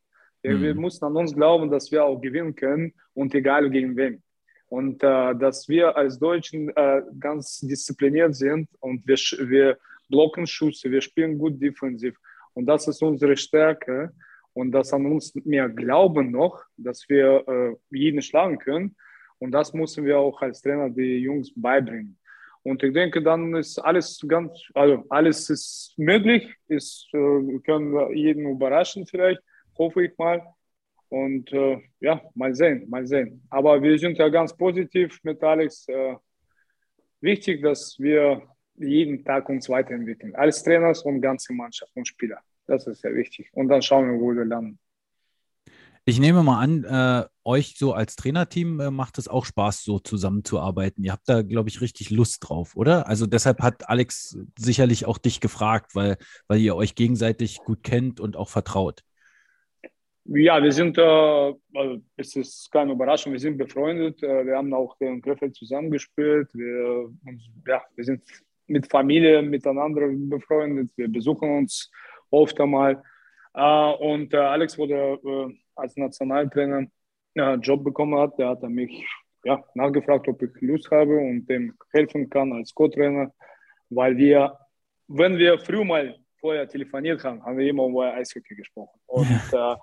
[0.43, 0.61] Mhm.
[0.61, 4.23] Wir müssen an uns glauben, dass wir auch gewinnen können und egal gegen wen.
[4.69, 9.15] Und äh, dass wir als Deutschen äh, ganz diszipliniert sind und wir,
[9.49, 9.77] wir
[10.09, 12.17] blocken Schüsse, wir spielen gut defensiv.
[12.53, 14.11] Und das ist unsere Stärke
[14.57, 18.95] und dass an uns mehr glauben noch, dass wir äh, jeden schlagen können.
[19.37, 22.17] Und das müssen wir auch als Trainer die Jungs beibringen.
[22.63, 26.55] Und ich denke, dann ist alles ganz, also alles ist möglich.
[26.67, 29.41] Ist, äh, wir können jeden überraschen vielleicht,
[29.77, 30.41] hoffe ich mal.
[31.09, 33.45] Und äh, ja, mal sehen, mal sehen.
[33.51, 35.87] Aber wir sind ja ganz positiv mit Alex.
[35.87, 36.15] Äh,
[37.21, 38.41] wichtig, dass wir
[38.75, 40.33] jeden Tag uns weiterentwickeln.
[40.35, 42.41] Als Trainers und ganze Mannschaft und Spieler.
[42.67, 43.49] Das ist sehr wichtig.
[43.53, 44.79] Und dann schauen wir, wo wir landen.
[46.09, 49.99] Ich nehme mal an, äh, euch so als Trainerteam äh, macht es auch Spaß, so
[49.99, 51.03] zusammenzuarbeiten.
[51.03, 53.07] Ihr habt da, glaube ich, richtig Lust drauf, oder?
[53.09, 56.15] Also deshalb hat Alex sicherlich auch dich gefragt, weil,
[56.47, 59.03] weil ihr euch gegenseitig gut kennt und auch vertraut.
[60.23, 64.23] Ja, wir sind, äh, also es ist keine Überraschung, wir sind befreundet.
[64.23, 66.53] Äh, wir haben auch in Krefeld zusammengespielt.
[66.53, 67.09] Wir,
[67.67, 68.23] ja, wir sind
[68.67, 70.91] mit Familie miteinander befreundet.
[70.95, 71.91] Wir besuchen uns
[72.29, 73.01] oft einmal.
[73.53, 76.87] Äh, und äh, Alex wurde äh, als Nationaltrainer
[77.35, 79.05] einen Job bekommen hat, der hat er mich
[79.43, 83.31] ja, nachgefragt, ob ich Lust habe und dem helfen kann als Co-Trainer,
[83.89, 84.57] weil wir,
[85.07, 88.99] wenn wir früh mal vorher telefoniert haben, haben wir immer über Eishockey gesprochen.
[89.05, 89.77] Und ja, äh,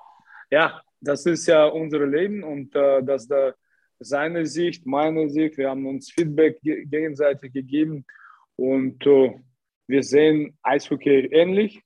[0.51, 3.53] ja das ist ja unser Leben und äh, dass da
[3.99, 8.05] seine Sicht, meine Sicht, wir haben uns Feedback gegenseitig gegeben
[8.57, 9.35] und äh,
[9.87, 11.83] wir sehen Eishockey ähnlich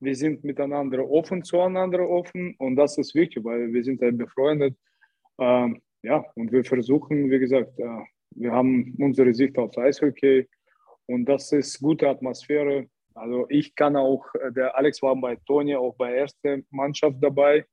[0.00, 4.76] wir sind miteinander offen, zueinander offen und das ist wichtig, weil wir sind ja befreundet.
[5.38, 8.04] Ähm, ja, und wir versuchen, wie gesagt, äh,
[8.36, 10.48] wir haben unsere Sicht aufs Eishockey
[11.06, 12.86] und das ist gute Atmosphäre.
[13.14, 17.64] Also ich kann auch, äh, der Alex war bei Toni auch bei erster Mannschaft dabei,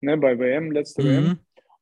[0.00, 1.06] ne, bei WM, letzte mhm.
[1.06, 1.38] WM.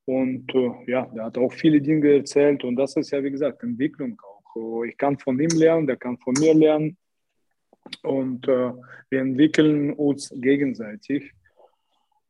[0.07, 3.63] Und äh, ja, der hat auch viele Dinge erzählt und das ist ja, wie gesagt,
[3.63, 4.85] Entwicklung auch.
[4.85, 6.97] Ich kann von ihm lernen, der kann von mir lernen
[8.03, 8.73] und äh,
[9.11, 11.33] wir entwickeln uns gegenseitig.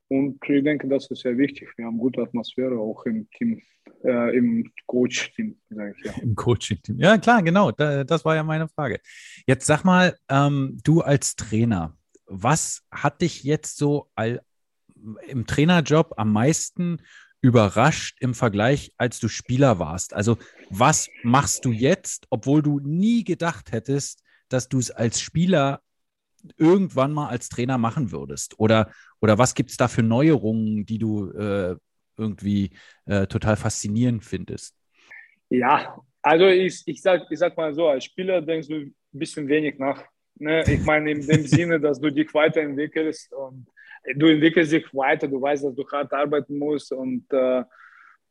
[0.08, 1.68] Und ich denke, das ist sehr wichtig.
[1.76, 3.60] Wir haben gute Atmosphäre auch im Team,
[4.04, 6.12] äh, im Coach-Team, sage ich ja.
[6.22, 6.98] Im Coaching-Team.
[6.98, 7.70] Ja, klar, genau.
[7.70, 9.00] Da, das war ja meine Frage.
[9.46, 11.96] Jetzt sag mal, ähm, du als Trainer,
[12.26, 14.42] was hat dich jetzt so all,
[15.26, 16.98] im Trainerjob am meisten
[17.40, 20.14] überrascht im Vergleich, als du Spieler warst?
[20.14, 20.38] Also,
[20.70, 25.80] was machst du jetzt, obwohl du nie gedacht hättest, dass du es als Spieler
[26.56, 28.58] irgendwann mal als Trainer machen würdest?
[28.58, 28.90] Oder,
[29.20, 31.76] oder was gibt es da für Neuerungen, die du äh,
[32.16, 32.70] irgendwie
[33.06, 34.74] äh, total faszinierend findest?
[35.48, 39.48] Ja, also ich, ich, sag, ich sag mal so, als Spieler denkst du ein bisschen
[39.48, 40.04] wenig nach.
[40.36, 40.64] Ne?
[40.66, 43.66] Ich meine in dem Sinne, dass du dich weiterentwickelst und
[44.16, 47.62] du entwickelst dich weiter, du weißt, dass du hart arbeiten musst und, äh,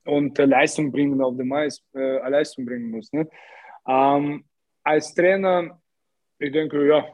[0.05, 3.13] und Leistung bringen auf dem Eis, äh, Leistung bringen musst.
[3.13, 3.29] Ne?
[3.87, 4.43] Ähm,
[4.83, 5.79] als Trainer
[6.39, 7.05] ich denke, ja,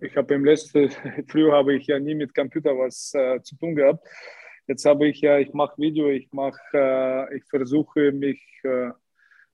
[0.00, 0.90] ich habe im letzten,
[1.28, 4.06] früher habe ich ja nie mit Computer was äh, zu tun gehabt.
[4.66, 8.90] Jetzt habe ich ja, ich mache Video, ich mache, äh, ich versuche mich äh,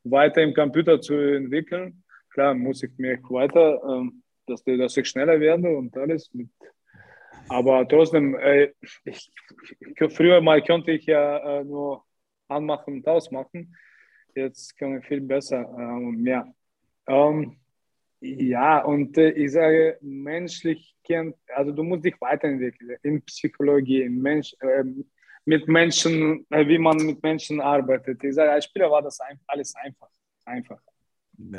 [0.04, 2.02] weiter im Computer zu entwickeln.
[2.30, 6.32] Klar, muss ich mich weiter, ähm, dass, dass ich schneller werde und alles.
[6.32, 6.48] Mit,
[7.48, 12.04] aber trotzdem, äh, ich, ich, früher mal konnte ich ja äh, nur
[12.48, 13.76] anmachen und ausmachen.
[14.34, 16.52] Jetzt kann ich viel besser äh, und mehr.
[17.06, 17.58] Ähm,
[18.22, 24.22] ja, und äh, ich sage, menschlich kennt, also du musst dich weiterentwickeln in Psychologie, in
[24.22, 24.84] Mensch, äh,
[25.44, 28.22] mit Menschen, äh, wie man mit Menschen arbeitet.
[28.22, 30.08] Ich sage, als Spieler war das ein, alles einfach.
[30.44, 30.80] einfach.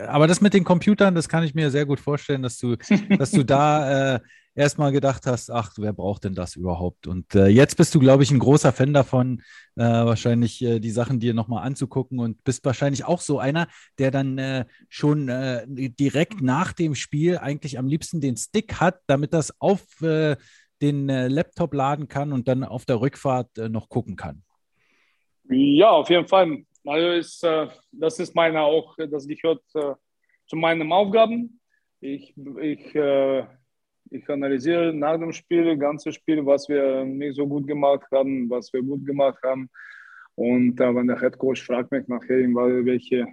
[0.08, 2.78] Aber das mit den Computern, das kann ich mir sehr gut vorstellen, dass du,
[3.18, 4.20] dass du da äh,
[4.56, 7.08] erstmal gedacht hast, ach, wer braucht denn das überhaupt?
[7.08, 9.42] Und äh, jetzt bist du, glaube ich, ein großer Fan davon,
[9.76, 14.12] äh, wahrscheinlich äh, die Sachen dir nochmal anzugucken und bist wahrscheinlich auch so einer, der
[14.12, 19.34] dann äh, schon äh, direkt nach dem Spiel eigentlich am liebsten den Stick hat, damit
[19.34, 20.36] das auf äh,
[20.82, 24.44] den Laptop laden kann und dann auf der Rückfahrt noch gucken kann.
[25.50, 26.66] Ja, auf jeden Fall.
[26.86, 27.42] Also ist,
[27.94, 31.62] das ist meine auch, das gehört zu meinen Aufgaben.
[32.02, 32.94] Ich, ich
[34.14, 38.72] ich analysiere nach dem Spiel, ganze Spiel, was wir nicht so gut gemacht haben, was
[38.72, 39.70] wir gut gemacht haben.
[40.36, 42.38] Und äh, wenn der Head Coach fragt mich nachher
[42.86, 43.28] welche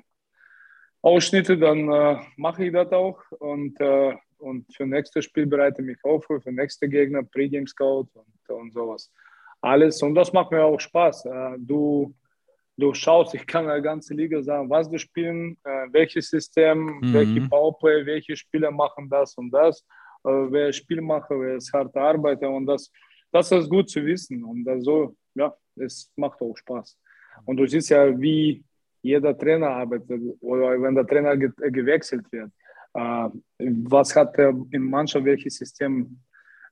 [1.02, 3.20] Ausschnitte, dann äh, mache ich das auch.
[3.38, 8.08] Und, äh, und für nächstes Spiel bereite ich mich auf, für nächste Gegner, Pre-Game Scout
[8.14, 9.12] und, und sowas.
[9.60, 10.02] Alles.
[10.02, 11.26] Und das macht mir auch Spaß.
[11.26, 12.14] Äh, du,
[12.76, 17.12] du schaust, ich kann der ganze Liga sagen, was du spielen, äh, welches System, mhm.
[17.12, 19.84] welche Powerplay, welche Spieler machen das und das.
[20.24, 22.90] Äh, wer Spielmacher, wer ist harter Arbeiter und das,
[23.32, 24.44] das ist gut zu wissen.
[24.44, 26.98] Und also, ja, es macht auch Spaß.
[27.44, 28.64] Und du siehst ja, wie
[29.02, 32.50] jeder Trainer arbeitet oder wenn der Trainer ge gewechselt wird.
[32.94, 33.28] Äh,
[33.88, 36.20] was hat er im Mannschaft, welches System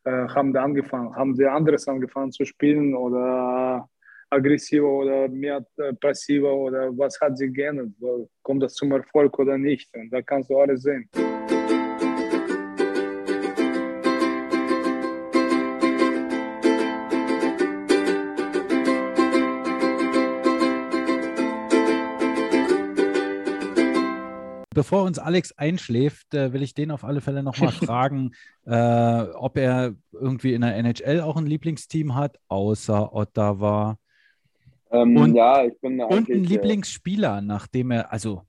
[0.04, 1.14] äh, haben die angefangen?
[1.14, 3.88] Haben die anderes angefangen zu spielen oder
[4.30, 7.90] aggressiver oder mehr äh, passiver oder was hat sich geändert?
[8.42, 9.88] Kommt das zum Erfolg oder nicht?
[9.96, 11.08] Und da kannst du alles sehen.
[24.74, 28.32] Bevor uns Alex einschläft, äh, will ich den auf alle Fälle nochmal fragen,
[28.66, 33.98] äh, ob er irgendwie in der NHL auch ein Lieblingsteam hat, außer Ottawa.
[34.90, 38.42] Ähm, Und- ja, ich bin Und eigentlich, äh, Lieblingsspieler, nachdem er, also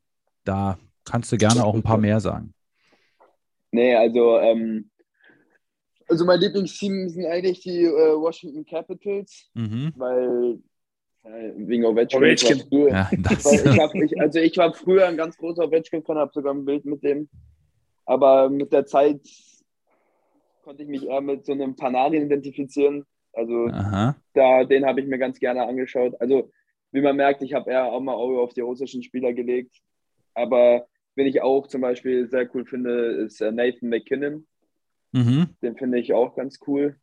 [0.44, 2.54] da kannst du gerne auch ein paar mehr sagen.
[3.72, 4.90] Nee, also, ähm,
[6.08, 9.94] also mein Lieblingsteam sind eigentlich die äh, Washington Capitals, Mhm.
[9.96, 10.60] weil
[11.24, 12.20] wegen Ovechkin.
[12.20, 12.64] Ovechkin.
[12.72, 16.32] Ja, das, weil ich hab, ich, also ich war früher ein ganz großer Ovechkin-Fan, habe
[16.34, 17.30] sogar ein Bild mit dem.
[18.06, 19.22] Aber mit der Zeit
[20.64, 23.06] konnte ich mich eher mit so einem Panarin identifizieren.
[23.34, 24.16] Also aha.
[24.34, 26.16] da, den habe ich mir ganz gerne angeschaut.
[26.20, 26.52] Also
[26.92, 29.76] wie man merkt, ich habe eher auch mal Auge auf die russischen Spieler gelegt.
[30.34, 34.48] Aber wen ich auch zum Beispiel sehr cool finde, ist äh, Nathan McKinnon.
[35.12, 35.50] Mhm.
[35.62, 36.96] Den finde ich auch ganz cool.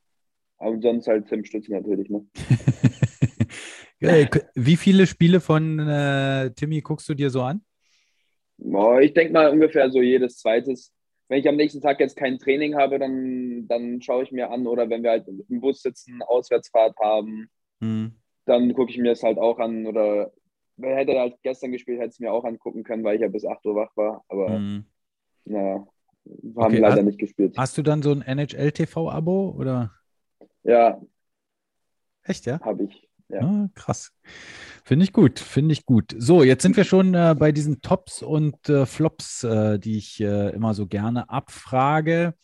[0.58, 2.08] Aber sonst halt Tim Stütz natürlich.
[2.08, 2.26] Ne?
[4.00, 7.62] Wie viele Spiele von äh, Timmy guckst du dir so an?
[8.58, 10.92] Boah, ich denke mal ungefähr so jedes zweites.
[11.28, 14.66] Wenn ich am nächsten Tag jetzt kein Training habe, dann, dann schaue ich mir an.
[14.66, 17.48] Oder wenn wir halt im Bus sitzen, Auswärtsfahrt haben,
[17.80, 18.12] Mhm.
[18.46, 19.86] dann gucke ich mir es halt auch an.
[19.86, 20.32] Oder
[20.76, 23.44] wer hätte halt gestern gespielt, hätte es mir auch angucken können, weil ich ja bis
[23.44, 24.24] 8 Uhr wach war.
[24.28, 24.84] Aber Mhm.
[25.44, 25.86] naja,
[26.24, 27.54] wir haben Okay, leider hast- nicht gespielt.
[27.58, 29.92] Hast du dann so ein NHL-TV-Abo oder?
[30.62, 31.00] Ja,
[32.22, 32.60] Echt, ja?
[32.60, 33.08] habe ich.
[33.28, 33.40] Ja.
[33.40, 34.12] Ah, krass.
[34.84, 36.14] Finde ich gut, finde ich gut.
[36.16, 40.20] So, jetzt sind wir schon äh, bei diesen Tops und äh, Flops, äh, die ich
[40.20, 42.34] äh, immer so gerne abfrage.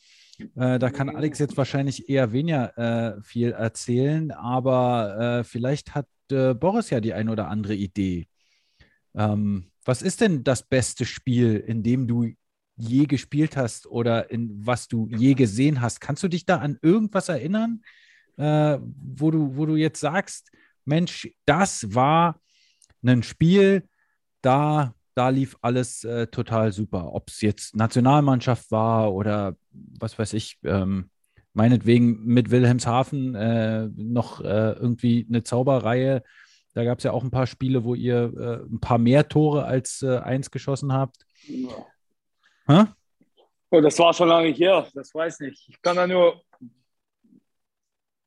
[0.57, 6.89] Äh, da kann Alex jetzt wahrscheinlich eher weniger äh, viel erzählen, aber vielleicht hat Boris
[6.89, 8.26] ja die ein oder andere Idee.
[9.14, 12.33] Ähm, was ist denn das beste Spiel, in dem du
[12.76, 16.01] je gespielt hast oder in was du je gesehen hast?
[16.01, 17.83] Kannst du dich da an irgendwas erinnern,
[18.37, 20.51] äh, wo du, wo du jetzt sagst,
[20.85, 22.41] Mensch, das war
[23.05, 23.89] ein Spiel,
[24.43, 27.12] da, da lief alles äh, total super.
[27.12, 31.11] Ob es jetzt Nationalmannschaft war oder was weiß ich, ähm,
[31.55, 36.22] meinetwegen mit Wilhelmshaven äh, noch äh, irgendwie eine Zauberreihe.
[36.74, 39.64] Da gab es ja auch ein paar Spiele, wo ihr äh, ein paar mehr Tore
[39.64, 41.26] als äh, eins geschossen habt.
[42.66, 42.85] Hä?
[43.70, 45.68] Oh, das war schon lange her, das weiß ich nicht.
[45.68, 46.43] Ich kann da nur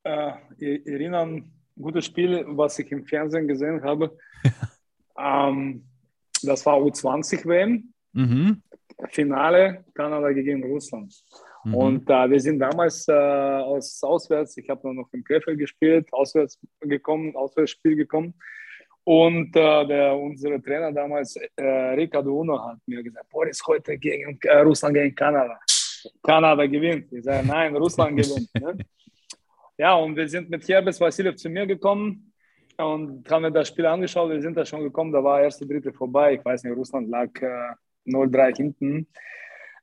[0.03, 4.17] äh, e- erinnern, gutes Spiel, was ich im Fernsehen gesehen habe.
[5.17, 5.85] ähm,
[6.43, 8.61] das war U20-WM, Mhm.
[9.09, 11.13] Finale Kanada gegen Russland.
[11.65, 11.75] Mhm.
[11.75, 16.57] Und äh, wir sind damals äh, aus auswärts, ich habe noch in Krefeld gespielt, auswärts
[16.79, 18.33] gekommen, Auswärtsspiel gekommen.
[19.03, 24.39] Und äh, der, unsere Trainer damals, äh, Ricardo Uno, hat mir gesagt, Boris, heute gegen
[24.41, 25.59] äh, Russland gegen Kanada.
[26.23, 27.11] Kanada gewinnt.
[27.11, 28.49] Ich sage, nein, Russland gewinnt.
[28.59, 28.77] Ne?
[29.77, 32.31] Ja, und wir sind mit Herbes Vassiljev zu mir gekommen
[32.77, 34.29] und haben mir das Spiel angeschaut.
[34.29, 36.35] Wir sind da schon gekommen, da war erste Drittel vorbei.
[36.35, 37.73] Ich weiß nicht, Russland lag äh,
[38.05, 39.07] 0-3 hinten.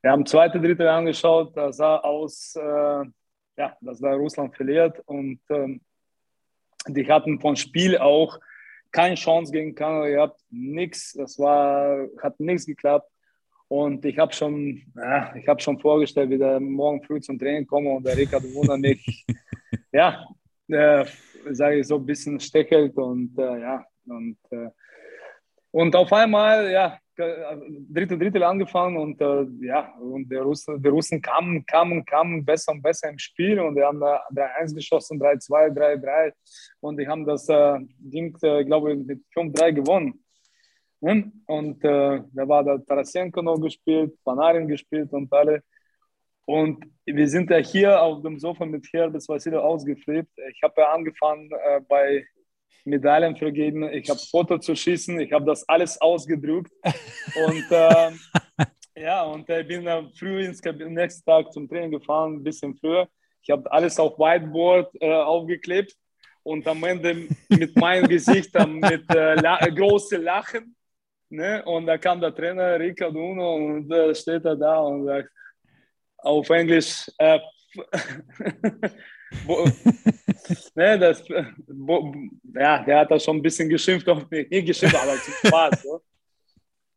[0.00, 3.04] Wir haben zweite Drittel angeschaut, da sah aus, äh,
[3.58, 5.82] ja, dass da Russland verliert und ähm,
[6.88, 8.40] die hatten vom Spiel auch
[8.92, 13.11] keine Chance gegen Kanada gehabt, nichts, das war, hat nichts geklappt.
[13.72, 17.66] Und ich habe schon, ja, ich habe schon vorgestellt, wie der morgen früh zum Training
[17.66, 19.24] komme und der Ricardo Wunder mich,
[19.92, 20.26] ja,
[20.68, 21.06] äh,
[21.52, 24.68] sage ich so ein bisschen stechelt und äh, ja, und, äh,
[25.70, 31.22] und auf einmal, ja, dritte Drittel angefangen und äh, ja, und der Russen, die Russen
[31.22, 35.74] kamen, kamen, kamen besser und besser im Spiel und wir haben da 3-1 geschossen, 3-2,
[35.74, 36.32] 3-3
[36.80, 40.21] und die haben das äh, Ding, äh, glaube ich, mit 5-3 gewonnen.
[41.02, 41.32] Ne?
[41.46, 45.62] Und äh, da war der Tarasenko noch gespielt, Panarin gespielt und alle.
[46.46, 50.32] Und wir sind ja hier auf dem Sofa mit Herbes Vassiljev ausgeflippt.
[50.52, 52.24] Ich habe ja angefangen äh, bei
[52.84, 56.72] Medaillen vergeben, ich habe Foto zu schießen, ich habe das alles ausgedruckt.
[57.46, 58.10] Und äh,
[58.96, 62.76] ja, und ich bin äh, früh ins Kab- nächsten Tag zum Training gefahren, ein bisschen
[62.76, 63.08] früher.
[63.42, 65.96] Ich habe alles auf Whiteboard äh, aufgeklebt
[66.44, 70.76] und am Ende mit meinem Gesicht dann mit äh, la große Lachen.
[71.32, 71.62] Ne?
[71.64, 75.30] Und da kam der Trainer Ricardo Uno und äh, steht er da und sagt
[76.18, 77.38] auf Englisch, äh,
[79.46, 79.64] wo-
[80.74, 81.24] ne, das,
[81.68, 82.14] wo,
[82.54, 85.82] ja, der hat da schon ein bisschen geschimpft auf mich, nicht geschimpft, aber zum Spaß.
[85.82, 86.02] So.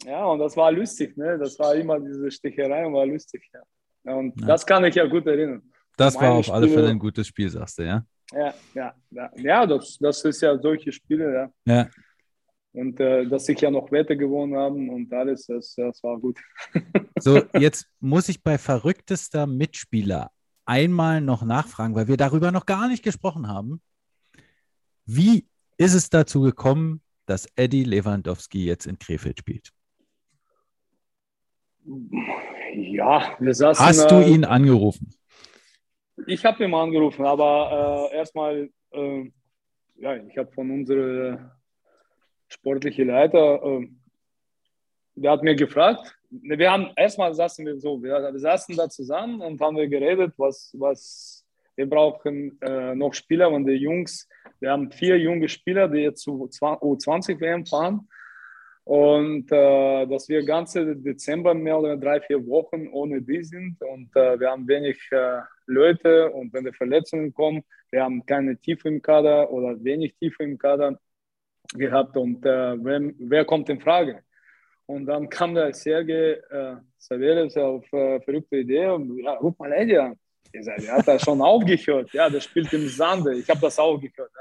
[0.05, 1.37] Ja, und das war lustig, ne?
[1.39, 4.13] Das war immer diese Sticherei und war lustig, ja.
[4.15, 4.47] Und Ja.
[4.47, 5.63] das kann ich ja gut erinnern.
[5.97, 8.03] Das war meine auf alle Spiele- Fälle ein gutes Spiel, sagst du, ja?
[8.33, 9.31] Ja, ja, ja.
[9.37, 11.73] ja das, das ist ja solche Spiele, ja.
[11.73, 11.89] Ja.
[12.75, 16.39] Und äh, dass ich ja noch Wette gewonnen haben und alles, das, das war gut.
[17.17, 20.31] So, jetzt muss ich bei verrücktester Mitspieler
[20.65, 23.81] einmal noch nachfragen, weil wir darüber noch gar nicht gesprochen haben.
[25.05, 25.47] Wie
[25.77, 29.71] ist es dazu gekommen, dass Eddie Lewandowski jetzt in Krefeld spielt?
[32.75, 33.85] Ja, wir saßen.
[33.85, 35.09] Hast du äh, ihn angerufen?
[36.27, 39.31] Ich habe ihn angerufen, aber äh, erstmal, äh,
[39.95, 41.51] ja, ich habe von unserem
[42.47, 43.87] sportlichen Leiter, äh,
[45.15, 49.41] der hat mir gefragt, wir haben erstmal saßen wir so, wir, wir saßen da zusammen
[49.41, 54.27] und haben wir geredet, was, was wir brauchen äh, noch Spieler und die Jungs,
[54.59, 58.07] wir haben vier junge Spieler, die jetzt zu U20 WM fahren
[58.85, 64.15] und äh, dass wir ganze Dezember mehr oder drei, vier Wochen ohne die sind und
[64.15, 68.87] äh, wir haben wenig äh, Leute und wenn die Verletzungen kommen, wir haben keine Tiefe
[68.87, 70.99] im Kader oder wenig Tiefe im Kader
[71.73, 74.23] gehabt und äh, wer, wer kommt in Frage?
[74.87, 79.71] Und dann kam der Sergei äh, Savelis auf äh, verrückte Idee und ja, ruf mal
[79.71, 80.15] Eddie an.
[80.51, 82.11] Ich sage, hat da schon aufgehört.
[82.13, 83.33] Ja, der spielt im Sande.
[83.35, 84.31] Ich habe das auch gehört.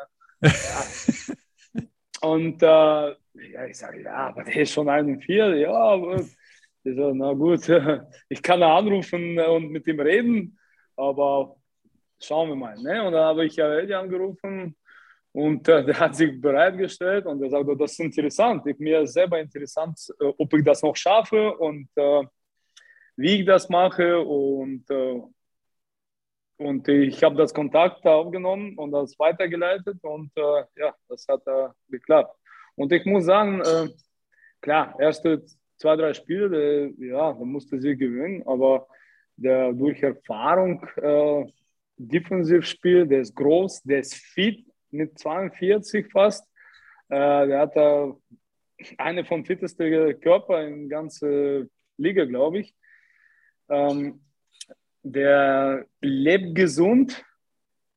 [0.43, 0.51] Ja.
[0.51, 1.83] Ja.
[2.20, 5.61] Und äh, ja, ich sage, ja, aber der ist schon 41.
[5.61, 7.68] Ja, aber ich so, na gut,
[8.29, 10.59] ich kann da anrufen und mit ihm reden,
[10.97, 11.57] aber
[12.18, 12.77] schauen wir mal.
[12.79, 13.05] Ne?
[13.05, 14.75] Und dann habe ich ja Eddie angerufen
[15.35, 18.64] und äh, der hat sich bereitgestellt und er sagt, das ist interessant.
[18.68, 22.22] Ich, mir ist selber interessant, äh, ob ich das noch schaffe und äh,
[23.16, 24.20] wie ich das mache.
[24.20, 25.20] Und, äh,
[26.59, 31.68] und ich habe das Kontakt aufgenommen und das weitergeleitet und äh, ja, das hat äh,
[31.89, 32.39] geklappt.
[32.76, 33.62] Und ich muss sagen,
[34.61, 35.45] klar, erste
[35.76, 38.89] zwei, drei Spiele, ja, da musste sie gewinnen, aber
[39.37, 40.85] der durch Erfahrung
[41.97, 46.47] Defensivspiel, der ist groß, der ist fit mit 42 fast.
[47.09, 48.16] Äh, der hat da
[48.99, 52.74] eine von fittesten Körper in der ganzen Liga, glaube ich.
[53.68, 54.20] Ähm,
[55.03, 57.24] der lebt gesund.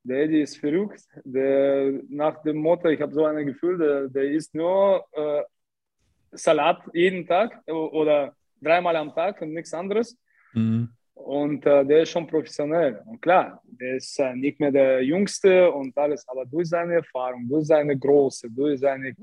[0.04, 1.04] Der Eddie ist verrückt.
[1.24, 5.44] Der, nach dem Motto, ich habe so ein Gefühl, der, der isst nur äh,
[6.32, 10.18] Salat jeden Tag oder dreimal am Tag und nichts anderes.
[10.54, 10.97] Mhm.
[11.18, 13.02] Und äh, der ist schon professionell.
[13.06, 17.48] Und klar, der ist äh, nicht mehr der Jüngste und alles, aber durch seine Erfahrung,
[17.50, 19.16] durch seine Größe, durch seinen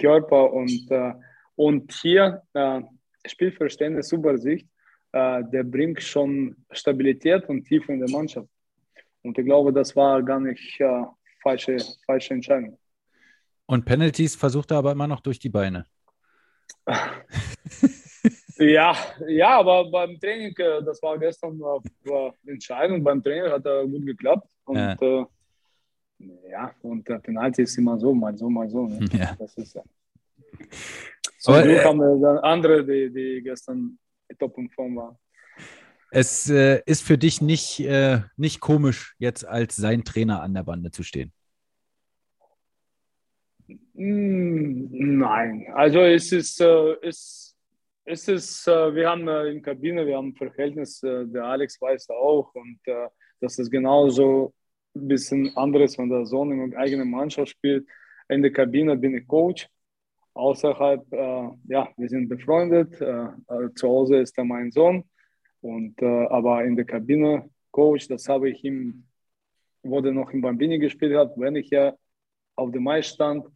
[0.00, 1.12] Körper und, äh,
[1.54, 2.80] und hier äh,
[3.26, 4.66] Spielverständnis, Übersicht,
[5.12, 8.48] äh, der bringt schon Stabilität und Tiefe in der Mannschaft.
[9.22, 11.02] Und ich glaube, das war gar nicht äh,
[11.42, 11.76] falsche,
[12.06, 12.78] falsche Entscheidung.
[13.66, 15.86] Und Penalties versucht er aber immer noch durch die Beine.
[18.58, 18.96] Ja,
[19.28, 23.86] ja, aber beim Training, äh, das war gestern äh, war Entscheidung, beim Training hat er
[23.86, 24.48] gut geklappt.
[24.64, 25.26] Und ja, äh,
[26.50, 28.86] ja und der Penalty ist immer so, mal so, mal so.
[28.86, 29.06] Ne?
[29.12, 29.34] Ja.
[29.38, 29.82] Das ist ja.
[31.38, 33.98] Zum aber, Glück haben wir dann andere, die, die gestern
[34.38, 35.18] top in Form waren.
[36.10, 40.62] Es äh, ist für dich nicht, äh, nicht komisch, jetzt als sein Trainer an der
[40.62, 41.32] Bande zu stehen.
[43.68, 47.55] Hm, nein, also es ist, äh, es
[48.06, 51.80] es ist, äh, wir haben äh, in Kabine, wir haben ein Verhältnis, äh, der Alex
[51.80, 52.78] weiß auch und
[53.40, 54.54] das ist genauso
[54.94, 57.86] ein bisschen anderes, wenn der Sohn in der eigenen Mannschaft spielt.
[58.28, 59.68] In der Kabine bin ich Coach,
[60.34, 61.04] außerhalb,
[61.68, 65.04] ja, wir sind befreundet, zu Hause ist er mein Sohn
[65.60, 69.06] und aber in der Kabine Coach, das habe ich ihm,
[69.82, 71.94] wo der noch in Bambini gespielt hat, wenn ich ja
[72.56, 73.46] auf dem Eis stand,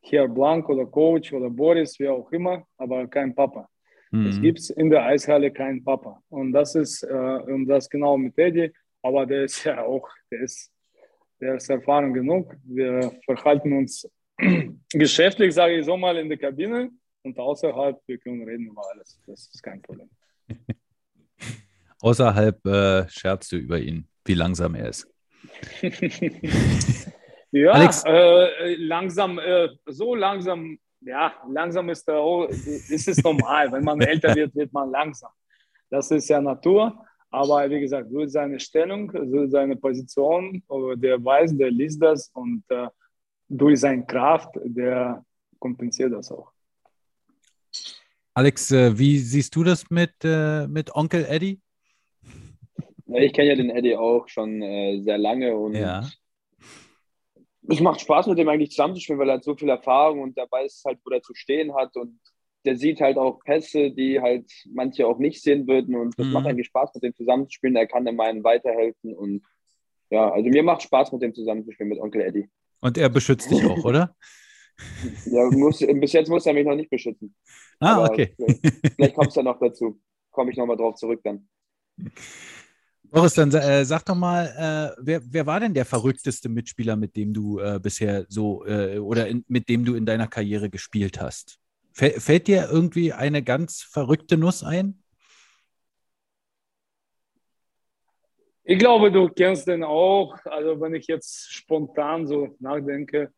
[0.00, 3.68] hier Blank oder Coach oder Boris, wie auch immer, aber kein Papa.
[4.10, 4.26] Mhm.
[4.26, 6.22] Es gibt in der Eishalle keinen Papa.
[6.28, 10.40] Und das ist, äh, und das genau mit Eddie, aber der ist ja auch, der
[10.40, 10.72] ist,
[11.40, 12.54] der ist erfahren genug.
[12.64, 14.08] Wir verhalten uns
[14.92, 16.90] geschäftlich, sage ich so mal, in der Kabine
[17.22, 19.20] und außerhalb, wir können reden über alles.
[19.26, 20.10] Das ist kein Problem.
[22.00, 25.06] außerhalb äh, scherzt du über ihn, wie langsam er ist.
[27.52, 28.04] ja, Alex.
[28.06, 33.72] Äh, langsam, äh, so langsam ja, langsam ist, der, ist es normal.
[33.72, 35.30] Wenn man älter wird, wird man langsam.
[35.88, 37.04] Das ist ja Natur.
[37.30, 40.62] Aber wie gesagt, durch seine Stellung, durch seine Position,
[40.96, 42.88] der weiß, der liest das und äh,
[43.48, 45.24] durch seine Kraft, der
[45.58, 46.50] kompensiert das auch.
[48.34, 51.60] Alex, äh, wie siehst du das mit, äh, mit Onkel Eddie?
[53.06, 56.04] Ich kenne ja den Eddie auch schon äh, sehr lange und ja
[57.70, 60.46] es macht Spaß, mit dem eigentlich zusammenzuspielen, weil er hat so viel Erfahrung und der
[60.50, 62.18] weiß halt, wo er zu stehen hat und
[62.64, 66.32] der sieht halt auch Pässe, die halt manche auch nicht sehen würden und das mhm.
[66.32, 67.76] macht eigentlich Spaß, mit dem zusammenzuspielen.
[67.76, 69.42] Er kann dem einen weiterhelfen und
[70.10, 72.50] ja, also mir macht Spaß, mit dem zusammenzuspielen, mit Onkel Eddie.
[72.80, 74.14] Und er beschützt dich auch, oder?
[75.26, 77.34] Ja, muss, bis jetzt muss er mich noch nicht beschützen.
[77.80, 78.34] Ah, Aber okay.
[78.96, 80.00] Vielleicht, kommt es ja noch dazu.
[80.30, 81.46] Komme ich nochmal drauf zurück dann.
[83.10, 87.16] Boris, dann äh, sag doch mal, äh, wer, wer war denn der verrückteste Mitspieler, mit
[87.16, 91.20] dem du äh, bisher so äh, oder in, mit dem du in deiner Karriere gespielt
[91.20, 91.58] hast?
[91.92, 95.02] Fäll, fällt dir irgendwie eine ganz verrückte Nuss ein?
[98.62, 100.36] Ich glaube, du kennst den auch.
[100.44, 103.32] Also, wenn ich jetzt spontan so nachdenke,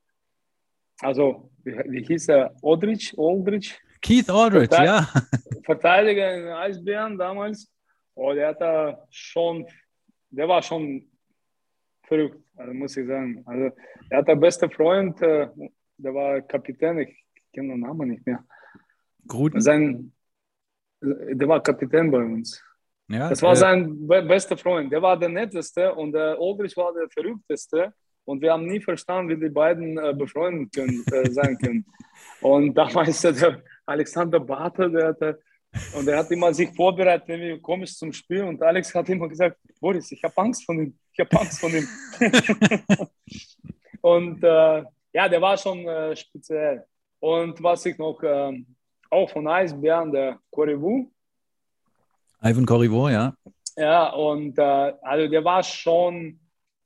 [1.00, 2.54] also, wie, wie hieß er?
[2.62, 3.14] Aldrich?
[3.16, 3.80] Aldrich?
[4.02, 4.84] Keith Aldridge, Total.
[4.84, 5.08] ja.
[5.64, 7.72] Verteidiger in Eisbären damals.
[8.14, 9.66] Oh, der hat da schon,
[10.30, 11.08] der war schon
[12.04, 13.42] verrückt, also muss ich sagen.
[13.46, 13.74] Also,
[14.10, 15.52] er hat der beste Freund, der
[16.14, 18.44] war Kapitän, ich kenne den Namen nicht mehr.
[19.26, 19.60] Gruden.
[19.60, 20.12] Sein,
[21.00, 22.62] der war Kapitän bei uns.
[23.08, 24.90] Ja, Das war äh, sein be bester Freund.
[24.92, 27.92] Der war der netteste und der Aldrich war der verrückteste.
[28.24, 31.84] Und wir haben nie verstanden, wie die beiden äh, befreundet können, äh, sein können.
[32.40, 35.40] Und damals der Alexander Barter, der hatte,
[35.96, 38.42] und der hat immer sich vorbereitet, wenn wir komisch zum Spiel.
[38.44, 40.98] Und Alex hat immer gesagt, Boris, ich habe Angst von ihm.
[41.12, 41.88] Ich habe Angst von ihm.
[44.00, 46.84] und äh, ja, der war schon äh, speziell.
[47.20, 48.66] Und was ich noch, ähm,
[49.10, 51.10] auch von Eisbären, der Corriveau,
[52.44, 53.34] Ivan Corriveau, ja.
[53.76, 54.62] ja, und äh,
[55.02, 56.40] also der war schon,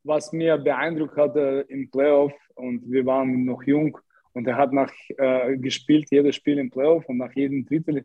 [0.04, 3.96] was mir beeindruckt hatte im Playoff und wir waren noch jung
[4.34, 8.04] und er hat nach äh, gespielt, jedes Spiel im Playoff und nach jedem Drittel,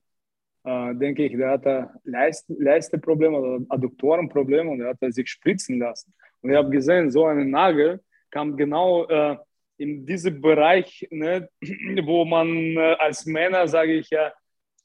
[0.63, 6.13] äh, denke ich, der hatte Leist Leisteprobleme oder Adduktorenprobleme und er hat sich spritzen lassen.
[6.41, 9.37] Und ich habe gesehen, so ein Nagel kam genau äh,
[9.77, 11.49] in diesen Bereich, ne,
[12.03, 14.31] wo man äh, als Männer, sage ich ja,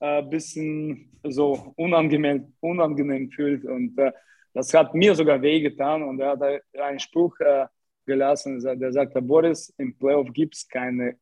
[0.00, 3.64] ein bisschen so unangenehm, unangenehm fühlt.
[3.64, 4.12] Und äh,
[4.52, 6.02] das hat mir sogar wehgetan.
[6.02, 6.42] Und er hat
[6.78, 7.66] einen Spruch äh,
[8.04, 11.16] gelassen, der sagte, Boris, im Playoff gibt es keine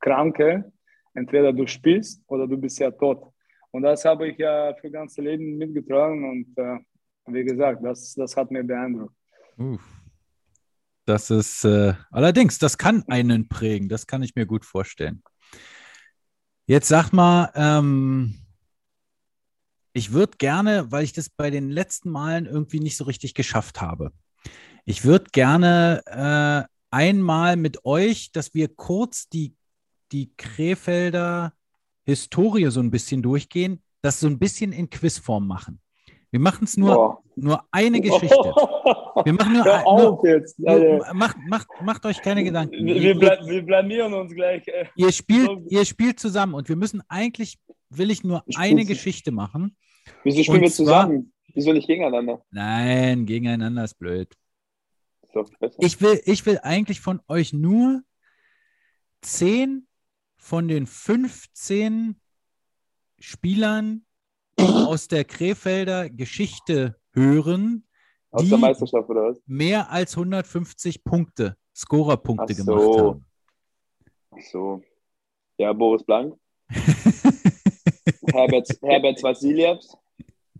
[0.00, 0.72] Kranke.
[1.14, 3.32] Entweder du spielst oder du bist ja tot.
[3.70, 6.28] Und das habe ich ja für das ganze Leben mitgetragen.
[6.28, 6.78] Und äh,
[7.26, 9.14] wie gesagt, das, das hat mir beeindruckt.
[9.56, 9.82] Uff.
[11.04, 15.22] Das ist äh, allerdings, das kann einen prägen, das kann ich mir gut vorstellen.
[16.66, 18.34] Jetzt sag mal, ähm,
[19.94, 23.80] ich würde gerne, weil ich das bei den letzten Malen irgendwie nicht so richtig geschafft
[23.80, 24.12] habe,
[24.84, 29.54] ich würde gerne äh, einmal mit euch, dass wir kurz die,
[30.12, 31.54] die Krefelder
[32.08, 35.80] Historie so ein bisschen durchgehen, das so ein bisschen in Quizform machen.
[36.30, 37.22] Wir machen es nur, Boah.
[37.36, 38.28] nur eine Geschichte.
[39.24, 40.58] Wir machen nur, Hör nur, auf jetzt.
[40.60, 42.86] nur macht, macht, macht euch keine Gedanken.
[42.86, 44.62] Wir, bla wir blamieren uns gleich.
[44.94, 47.58] Ihr spielt, ihr spielt zusammen und wir müssen eigentlich,
[47.90, 49.76] will ich nur Ich eine Geschichte machen.
[50.22, 51.32] Wieso spielen Und wir zwar- zusammen?
[51.52, 52.44] Wieso nicht gegeneinander?
[52.52, 54.32] Nein, gegeneinander ist blöd.
[55.60, 55.76] Ist.
[55.80, 58.02] Ich will, ich will eigentlich von euch nur
[59.22, 59.87] zehn
[60.38, 62.18] von den 15
[63.18, 64.06] Spielern
[64.58, 67.86] aus der Krefelder Geschichte hören,
[68.30, 69.40] Aus die- der Meisterschaft oder was?
[69.46, 72.98] mehr als 150 Punkte, Scorerpunkte Ach gemacht so.
[72.98, 73.26] haben.
[74.30, 74.82] Ach so.
[75.58, 76.34] Ja, Boris Blank,
[78.32, 79.96] Herbert, Herbert Vasiljevs,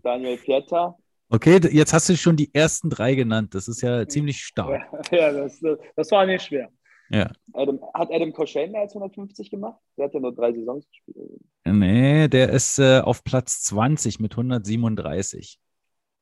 [0.01, 0.95] Daniel Pieta,
[1.31, 3.53] Okay, jetzt hast du schon die ersten drei genannt.
[3.53, 4.81] Das ist ja ziemlich stark.
[5.11, 5.61] Ja, das,
[5.95, 6.71] das war nicht schwer.
[7.11, 7.31] Ja.
[7.53, 8.33] Adam, hat Adam
[8.71, 9.79] mehr als 150 gemacht?
[9.97, 11.41] Der hat ja nur drei Saisons gespielt.
[11.65, 15.59] Nee, der ist äh, auf Platz 20 mit 137.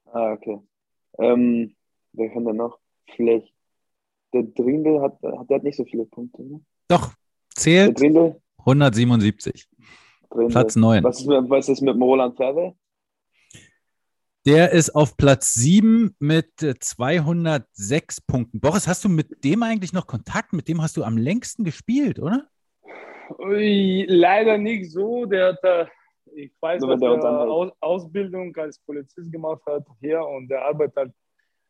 [0.05, 0.59] Ah, okay.
[1.19, 1.75] Ähm,
[2.13, 2.79] wer kann da noch?
[3.15, 3.53] Vielleicht.
[4.33, 6.43] Der Drindel hat, hat, der hat nicht so viele Punkte.
[6.43, 6.61] Ne?
[6.87, 7.15] Doch, Der
[7.55, 8.41] zählt Drindel?
[8.59, 9.67] 177.
[10.29, 10.47] Drindel.
[10.49, 11.03] Platz 9.
[11.03, 12.75] Was ist, mit, was ist mit dem Roland Ferve?
[14.47, 18.61] Der ist auf Platz 7 mit äh, 206 Punkten.
[18.61, 20.53] Boris, hast du mit dem eigentlich noch Kontakt?
[20.53, 22.47] Mit dem hast du am längsten gespielt, oder?
[23.39, 25.25] Ui, Leider nicht so.
[25.25, 25.85] Der hat, äh,
[26.33, 27.49] ich weiß, dass wenn der er.
[27.49, 31.11] Aus, Ausbildung als Polizist gemacht hat hier und der arbeitet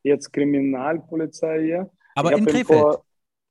[0.04, 1.90] jetzt Kriminalpolizei hier.
[2.14, 2.80] Aber Ich in Krefeld.
[2.80, 3.04] Vor,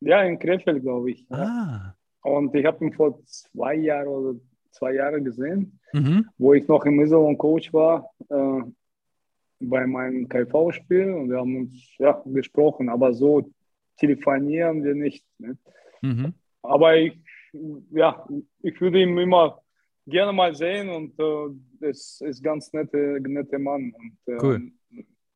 [0.03, 1.27] ja, in Krefeld, glaube ich.
[1.31, 1.37] Ja.
[1.37, 1.97] Ah.
[2.23, 4.39] Und ich habe ihn vor zwei Jahren oder
[4.71, 6.29] zwei Jahren gesehen, Mhm.
[6.39, 8.61] wo ich noch im Iserlohn Coach war, äh,
[9.61, 13.51] bei meinem KV-Spiel und wir haben uns ja, gesprochen, aber so
[13.97, 15.25] telefonieren wir nicht.
[15.39, 15.57] Ne?
[16.03, 16.35] Mhm.
[16.63, 17.19] Aber ich,
[17.91, 18.27] ja,
[18.63, 19.63] ich würde ihn immer
[20.07, 24.73] gerne mal sehen und äh, es ist ganz nette, nette Mann und äh, Cool.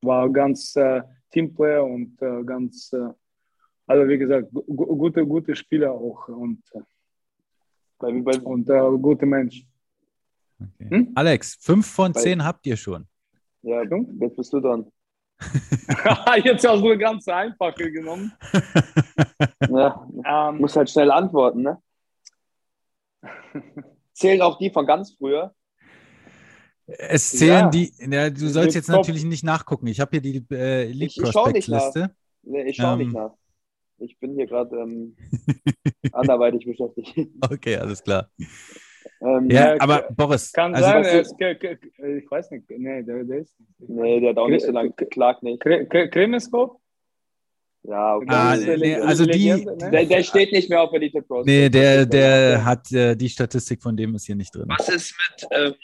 [0.03, 3.09] war ganz äh, Teamplayer und äh, ganz, äh,
[3.87, 8.12] also wie gesagt, gu gu- gute, gute Spieler auch und, äh,
[8.43, 9.64] und äh, gute Mensch.
[10.61, 10.91] Okay.
[10.91, 11.12] Hm?
[11.14, 13.07] Alex, fünf von zehn habt ihr schon.
[13.63, 14.21] Ja, Stimmt.
[14.23, 14.91] jetzt bist du dran.
[16.45, 18.33] Jetzt hast du eine ganz einfache genommen.
[19.71, 21.79] Ja, Ähm, muss halt schnell antworten, ne?
[24.13, 25.55] Zählen auch die von ganz früher?
[26.87, 27.71] Es zählen Ja.
[27.71, 29.87] die, ja, du sollst Die jetzt Top- natürlich nicht nachgucken.
[29.87, 31.79] Ich habe hier die äh, Elite Ich- ich schau nicht nach.
[31.79, 32.17] Prospects Liste.
[32.43, 32.99] Nee, ich schaue Ähm.
[32.99, 33.33] nicht nach.
[33.99, 35.17] Ich bin hier gerade ähm,
[36.13, 37.17] anderweitig beschäftigt.
[37.41, 38.31] Okay, alles klar.
[39.23, 41.79] Ähm, Ja, Ja, aber Boris, kann also sein, k-
[42.18, 42.71] ich weiß nicht.
[42.71, 43.91] Nee, der, der ist nicht.
[43.91, 45.61] Nee, der hat auch nicht so lange geklagt, nicht.
[45.61, 46.81] Kremeskop?
[47.83, 48.27] Ja, okay.
[48.29, 49.91] Ah, ist eine nee, also die- Legende, ne?
[49.91, 51.47] Der, der steht nicht mehr auf Elite Pros.
[51.47, 54.66] nee, der, der hat äh, die Statistik von dem ist hier nicht drin.
[54.68, 55.75] Was ist mit ähm,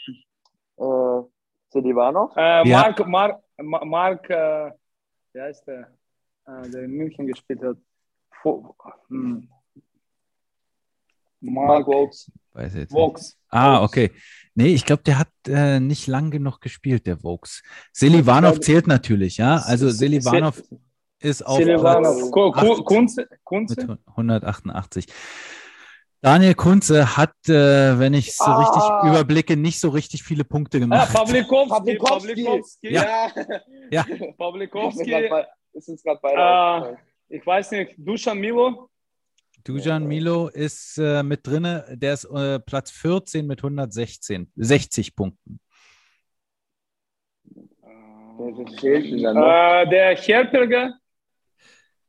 [0.77, 1.23] äh,
[1.69, 2.31] Silivanov?
[2.35, 2.81] Äh, Ja.
[2.81, 4.71] Mark, Mark, Ma- Mark äh,
[5.33, 5.91] wie heißt der,
[6.47, 7.77] äh, der in München gespielt hat?
[8.43, 8.75] Vo-
[9.09, 9.47] hm.
[11.41, 12.31] Mark Vokes.
[12.53, 12.91] Weiß jetzt.
[12.93, 13.37] Vox.
[13.49, 14.11] Ah, okay.
[14.55, 17.61] Nee, ich glaube, der hat äh, nicht lang genug gespielt, der Vokes.
[17.93, 19.57] Selivanov zählt natürlich, ja.
[19.57, 20.63] Also Se- Selivanov
[21.19, 22.31] ist auf Silivanov.
[22.53, 23.27] Platz Kunze?
[23.43, 23.85] Kunze?
[23.87, 25.05] mit 188.
[26.21, 28.57] Daniel Kunze hat, äh, wenn ich es so Ah.
[29.03, 31.13] richtig überblicke, nicht so richtig viele Punkte Ah, gemacht.
[31.13, 31.69] Pawlikowski.
[31.69, 32.27] Pawlikowski.
[32.43, 32.89] Pawlikowski.
[32.93, 33.31] Ja.
[33.91, 34.03] Ja.
[34.37, 35.13] Pawlikowski.
[35.73, 36.77] Ist uns gerade beide Ah.
[36.79, 36.97] aufgefallen.
[37.29, 38.89] Ich weiß nicht, Dusan Milo.
[39.67, 45.59] Dujan Milo ist äh, mit drinne, der ist äh, Platz 14 mit 116, 60 Punkten.
[49.23, 49.45] Dann noch?
[49.45, 50.93] Äh, der Herperger.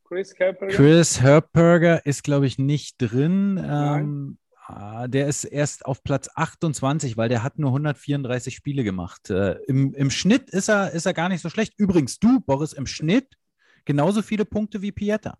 [0.05, 0.73] Chris Herperger.
[0.73, 3.57] Chris Herperger ist, glaube ich, nicht drin.
[3.61, 9.29] Ähm, ah, der ist erst auf Platz 28, weil der hat nur 134 Spiele gemacht.
[9.29, 11.73] Äh, im, Im Schnitt ist er, ist er gar nicht so schlecht.
[11.77, 13.35] Übrigens, du, Boris, im Schnitt
[13.83, 15.37] genauso viele Punkte wie Pieta.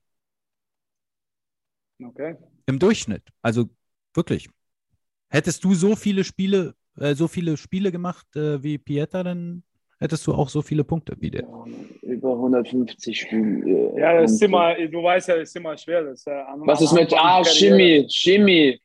[2.03, 2.35] Okay.
[2.65, 3.23] Im Durchschnitt.
[3.41, 3.69] Also
[4.13, 4.49] wirklich.
[5.29, 9.63] Hättest du so viele Spiele, äh, so viele Spiele gemacht äh, wie Pieta, dann
[9.99, 11.47] hättest du auch so viele Punkte wie der.
[12.01, 13.93] Über 150 Spiele.
[13.99, 16.03] Ja, das ist immer, du weißt ja, das ist immer schwer.
[16.03, 17.13] Das, äh, Was ist mit.
[17.13, 17.43] Ah.
[17.43, 18.07] Chemie.
[18.09, 18.79] Chemie.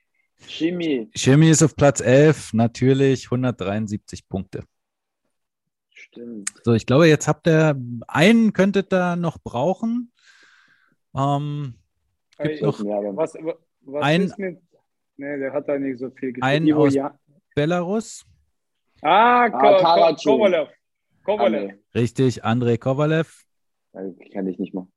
[0.47, 1.09] Chemie.
[1.15, 4.65] Chemie ist auf Platz 11, natürlich 173 Punkte.
[5.91, 6.51] Stimmt.
[6.63, 10.13] So, ich glaube, jetzt habt ihr einen könntet ihr noch brauchen.
[11.17, 11.75] Ähm,
[12.37, 12.79] gibt Äh, noch
[13.17, 14.61] Was, wa- was Ein- ist mit.
[15.17, 16.43] Nee, der hat da nicht so viel gespielt.
[16.43, 17.19] Einen aus- Ja-
[17.55, 18.25] Belarus,
[19.03, 20.37] Ah, Ko- Ah, Ko-.
[20.37, 20.69] Kovalev.
[20.71, 21.73] Ah, Kovalev.
[21.73, 21.79] nee.
[22.01, 23.45] richtig, Andrei Kovalev,
[23.93, 24.01] Ja,
[24.33, 24.89] Kenn ich nicht mal.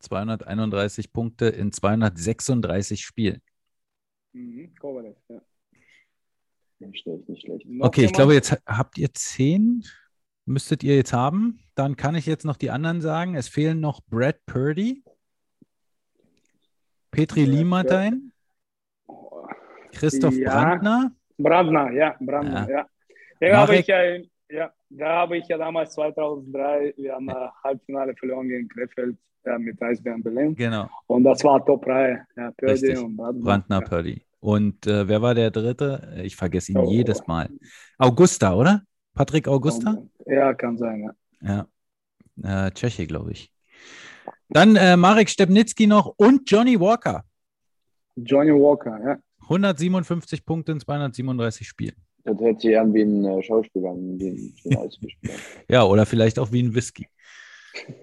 [0.00, 3.40] 231 Punkte in 236 Spielen.
[4.32, 5.40] Mhm, Kovalev, ja.
[6.80, 7.64] Nicht schlecht, nicht schlecht.
[7.66, 9.82] Noch Okay, ich glaube, jetzt ha- habt ihr zehn.
[10.46, 11.60] Müsstet ihr jetzt haben.
[11.74, 13.34] Dann kann ich jetzt noch die anderen sagen.
[13.34, 15.02] Es fehlen noch Brad Purdy,
[17.14, 18.32] Petri Limatein,
[19.92, 20.50] Christoph Ja.
[20.50, 21.12] Brandner.
[21.38, 22.86] Brandner, ja, Brandner, ja.
[23.40, 23.98] Den Marek- habe ich ja,
[24.50, 29.58] ja, da habe ich ja damals 2003, wir haben ein Halbfinale verloren gegen Krefeld ja,
[29.58, 30.54] mit Eisbären Berlin.
[30.54, 32.26] Genau, Und das war Top-Reihe.
[32.36, 33.44] Ja, Pördi und Brandner.
[33.44, 33.88] Brandner Ja.
[33.88, 34.24] Purdy.
[34.40, 36.14] Und äh, wer war der dritte?
[36.22, 36.90] Ich vergesse ihn Oh.
[36.90, 37.48] jedes Mal.
[37.98, 38.82] Augusta, oder?
[39.14, 39.96] Patrick Augusta?
[40.26, 41.10] Ja, kann sein,
[41.40, 41.66] ja.
[42.42, 42.66] Ja.
[42.66, 43.52] Äh, Tscheche, glaube ich.
[44.48, 47.24] Dann äh, Marek Stepnitzki noch und Johnny Walker.
[48.16, 49.18] Johnny Walker, ja.
[49.42, 51.96] 157 Punkte in 237 Spielen.
[52.24, 54.54] Das hört sich an wie ein äh, Schauspieler, wie ein.
[55.68, 57.06] Ja, oder vielleicht auch wie ein Whisky.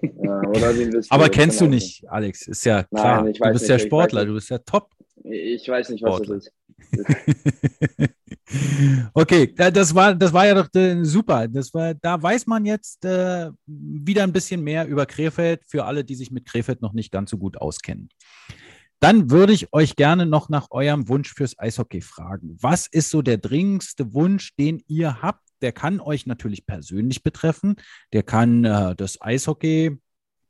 [0.02, 1.12] ja, oder wie ein Whisky.
[1.12, 2.46] Aber kennst du nicht, Alex.
[2.46, 3.26] Ist ja Nein, klar.
[3.28, 4.90] ich du bist nicht, ja Sportler, du bist ja top.
[5.24, 6.36] Ich weiß nicht, was Sportler.
[6.36, 8.10] das ist.
[9.14, 11.48] okay, da- das war, das war ja doch äh, super.
[11.48, 16.04] Das war, da weiß man jetzt äh, wieder ein bisschen mehr über Krefeld für alle,
[16.04, 18.08] die sich mit Krefeld noch nicht ganz so gut auskennen.
[19.00, 22.56] Dann würde ich euch gerne noch nach eurem Wunsch fürs Eishockey fragen.
[22.60, 25.42] Was ist so der dringendste Wunsch, den ihr habt?
[25.60, 27.76] Der kann euch natürlich persönlich betreffen,
[28.12, 29.98] der kann äh, das Eishockey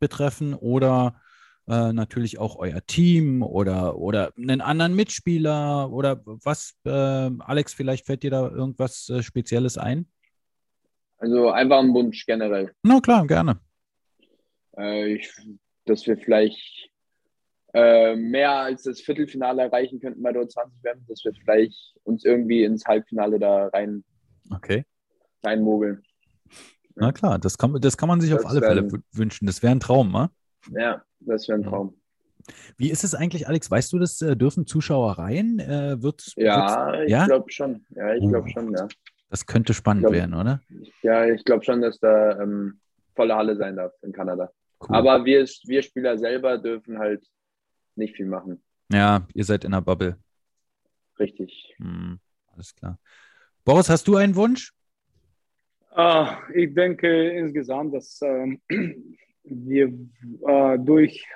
[0.00, 1.20] betreffen oder
[1.68, 8.06] äh, natürlich auch euer Team oder, oder einen anderen Mitspieler oder was, äh, Alex, vielleicht
[8.06, 10.06] fällt dir da irgendwas äh, Spezielles ein?
[11.18, 12.72] Also einfach ein Wunsch generell.
[12.82, 13.60] Na klar, gerne.
[14.76, 15.32] Äh, ich,
[15.84, 16.90] dass wir vielleicht
[17.74, 22.24] äh, mehr als das Viertelfinale erreichen könnten bei der 20 werden, dass wir vielleicht uns
[22.24, 24.04] irgendwie ins Halbfinale da rein
[24.50, 24.84] Okay.
[25.44, 26.02] reinmogeln.
[26.94, 29.46] Na klar, das kann, das kann man sich auf Das alle Fälle wünschen.
[29.46, 30.30] Das wäre ein Traum, ne?
[30.70, 31.64] Ja, das wäre ein.
[31.64, 31.96] Traum.
[32.76, 33.70] Wie ist es eigentlich, Alex?
[33.70, 34.20] Weißt du das?
[34.20, 35.58] Äh, dürfen Zuschauer rein?
[35.60, 37.26] Äh, wird, Ja, wird's- ich ja?
[37.26, 37.86] glaube schon.
[37.90, 38.52] Ja, ich glaube Uh.
[38.52, 38.88] schon, ja.
[39.30, 40.60] Das könnte spannend glaub- werden, oder?
[41.02, 42.80] Ja, ich glaube schon, dass da ähm,
[43.14, 44.50] volle Halle sein darf in Kanada.
[44.80, 44.96] Cool.
[44.96, 47.24] Aber wir, wir Spieler selber dürfen halt
[47.94, 48.62] nicht viel machen.
[48.90, 50.16] ja, ihr seid in der Bubble.
[51.18, 51.74] Richtig.
[51.78, 52.18] Hm,
[52.52, 52.98] alles klar.
[53.64, 54.72] Boris, hast du einen Wunsch?
[55.96, 58.56] Uh, ich denke insgesamt, dass uh,
[59.45, 59.93] wir
[60.43, 61.26] uh, durch,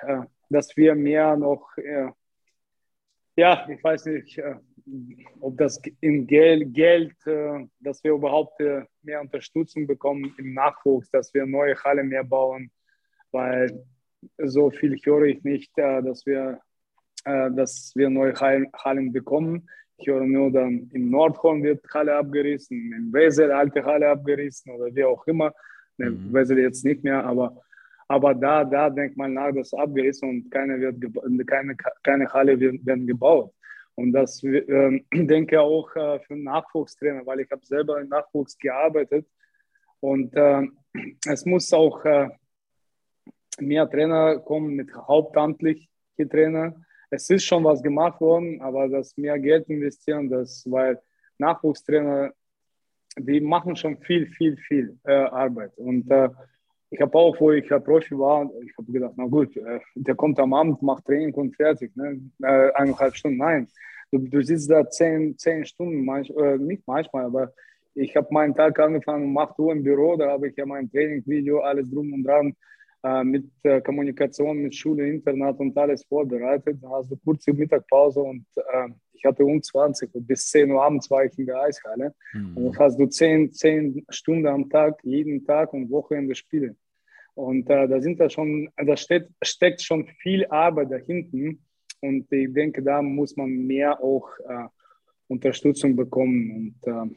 [0.49, 1.69] dass wir mehr noch,
[3.35, 4.41] ja, ich weiß nicht,
[5.41, 7.15] ob das in Geld, Geld
[7.79, 8.59] dass wir überhaupt
[9.03, 12.71] mehr Unterstützung bekommen im Nachwuchs, dass wir neue Halle mehr bauen,
[13.31, 13.85] weil
[14.37, 16.61] so viel höre ich nicht, dass wir,
[17.25, 19.69] dass wir neue Hallen bekommen.
[19.97, 24.93] Ich höre nur dann, im Nordhorn wird Halle abgerissen, in Wesel alte Halle abgerissen oder
[24.95, 25.53] wie auch immer.
[25.97, 26.31] Mhm.
[26.31, 27.61] Wesel jetzt nicht mehr, aber,
[28.07, 32.85] aber da, da denkt man nach, das abgerissen und keine, wird, keine, keine Halle wird,
[32.85, 33.53] werden gebaut.
[33.95, 39.27] Und das äh, denke auch äh, für Nachwuchstrainer, weil ich habe selber im Nachwuchs gearbeitet
[39.99, 40.67] und äh,
[41.27, 42.29] es muss auch äh,
[43.59, 45.89] mehr Trainer kommen mit hauptamtlichen
[46.29, 46.75] Trainer
[47.09, 51.01] es ist schon was gemacht worden, aber das mehr Geld investieren, das, weil
[51.37, 52.31] Nachwuchstrainer,
[53.17, 55.77] die machen schon viel, viel, viel äh, Arbeit.
[55.77, 56.29] Und äh,
[56.89, 60.39] ich habe auch, wo ich Profi war, ich habe gedacht, na gut, äh, der kommt
[60.39, 62.19] am Abend, macht Training und fertig, ne?
[62.41, 63.37] Äh, eineinhalb Stunden.
[63.37, 63.67] Nein,
[64.11, 67.53] du, du sitzt da zehn, zehn Stunden, manch, äh, nicht manchmal, aber
[67.93, 70.89] ich habe meinen Tag angefangen um 8 Uhr im Büro, da habe ich ja mein
[70.89, 72.53] Training-Video, alles drum und dran äh,
[73.23, 76.77] mit äh, Kommunikation mit Schule, Internat und alles vorbereitet.
[76.81, 80.83] Dann hast du kurze Mittagpause und äh, ich hatte um 20 und bis 10 Uhr
[80.83, 82.13] abends war ich in der Eishalle.
[82.33, 82.57] Mhm.
[82.57, 86.75] Und dann hast du 10, 10 Stunden am Tag, jeden Tag und Wochenende Spiele.
[87.33, 91.63] Und äh, da sind da schon, da steht, steckt schon viel Arbeit dahinten.
[92.01, 94.67] Und ich denke, da muss man mehr auch äh,
[95.27, 96.75] Unterstützung bekommen.
[96.83, 97.15] Und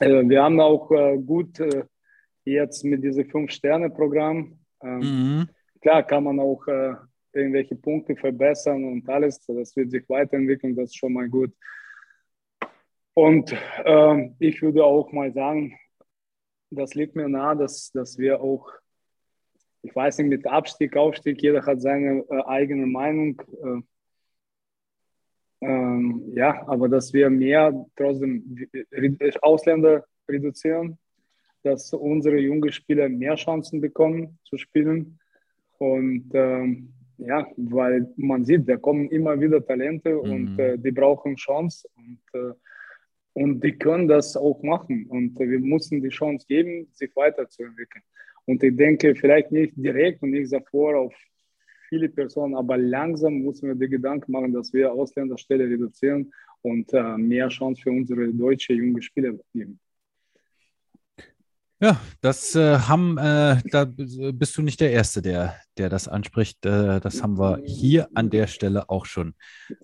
[0.00, 1.84] äh, äh wir haben auch äh, gut äh,
[2.44, 5.48] jetzt mit diesem Fünf-Sterne-Programm ähm, mhm.
[5.80, 6.94] Klar kann man auch äh,
[7.32, 11.52] irgendwelche Punkte verbessern und alles, das wird sich weiterentwickeln, das ist schon mal gut.
[13.14, 13.52] Und
[13.84, 15.76] äh, ich würde auch mal sagen,
[16.70, 18.70] das liegt mir nahe, dass, dass wir auch,
[19.82, 23.40] ich weiß nicht, mit Abstieg, Aufstieg, jeder hat seine äh, eigene Meinung.
[23.62, 23.82] Äh,
[25.66, 28.68] ähm, ja, aber dass wir mehr trotzdem
[29.40, 30.98] Ausländer reduzieren,
[31.64, 35.18] dass unsere jungen Spieler mehr Chancen bekommen zu spielen.
[35.78, 40.30] Und ähm, ja, weil man sieht, da kommen immer wieder Talente mhm.
[40.30, 42.52] und äh, die brauchen Chance und, äh,
[43.32, 45.06] und die können das auch machen.
[45.08, 48.04] Und äh, wir müssen die Chance geben, sich weiterzuentwickeln.
[48.44, 51.14] Und ich denke, vielleicht nicht direkt und nicht sofort auf
[51.88, 56.30] viele Personen, aber langsam müssen wir die Gedanken machen, dass wir Ausländerstelle reduzieren
[56.62, 59.80] und äh, mehr Chance für unsere deutsche junge Spieler geben.
[61.84, 66.64] Ja, das äh, haben, äh, da bist du nicht der Erste, der, der das anspricht.
[66.64, 69.34] Äh, das haben wir hier an der Stelle auch schon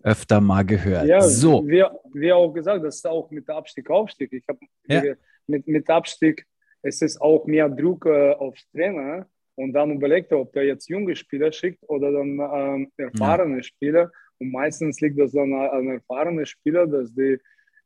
[0.02, 1.04] öfter mal gehört.
[1.04, 1.62] Ja, so.
[1.68, 1.84] wie,
[2.14, 4.32] wie auch gesagt, das ist auch mit Abstieg, Aufstieg.
[4.32, 5.14] Ich habe ja.
[5.46, 6.46] mit, mit Abstieg,
[6.80, 9.26] es ist auch mehr Druck äh, aufs Trainer
[9.56, 13.62] und dann überlegt er, ob der jetzt junge Spieler schickt oder dann ähm, erfahrene ja.
[13.62, 14.10] Spieler.
[14.38, 17.36] Und meistens liegt das dann an erfahrene Spieler, dass die,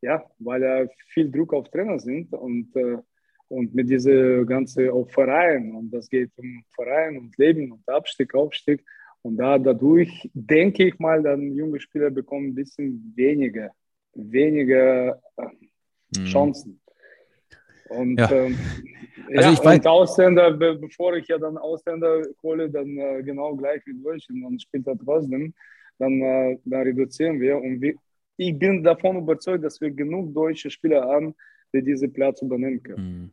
[0.03, 2.99] ja, weil er viel Druck auf Trainer sind und äh,
[3.49, 8.35] und mit dieser ganzen auch Verein und das geht um Verein und Leben und Abstieg,
[8.35, 8.85] Aufstieg
[9.25, 13.71] und da dadurch denke ich mal, dann junge Spieler bekommen ein bisschen weniger,
[14.15, 16.25] weniger äh, mhm.
[16.27, 16.81] Chancen.
[17.89, 18.31] Und, ja.
[18.31, 18.59] ähm,
[19.29, 23.55] also ja, ich und Ausländer, be bevor ich ja dann Ausländer hole, dann äh, genau
[23.57, 25.55] gleich wie Deutschen, dann spielt er trotzdem,
[25.99, 27.57] dann, äh, dann reduzieren wir.
[27.57, 27.95] Und wir,
[28.37, 31.35] ich bin davon überzeugt, dass wir genug deutsche Spieler haben,
[31.75, 33.23] die diese Platz übernehmen können.
[33.23, 33.31] Mhm.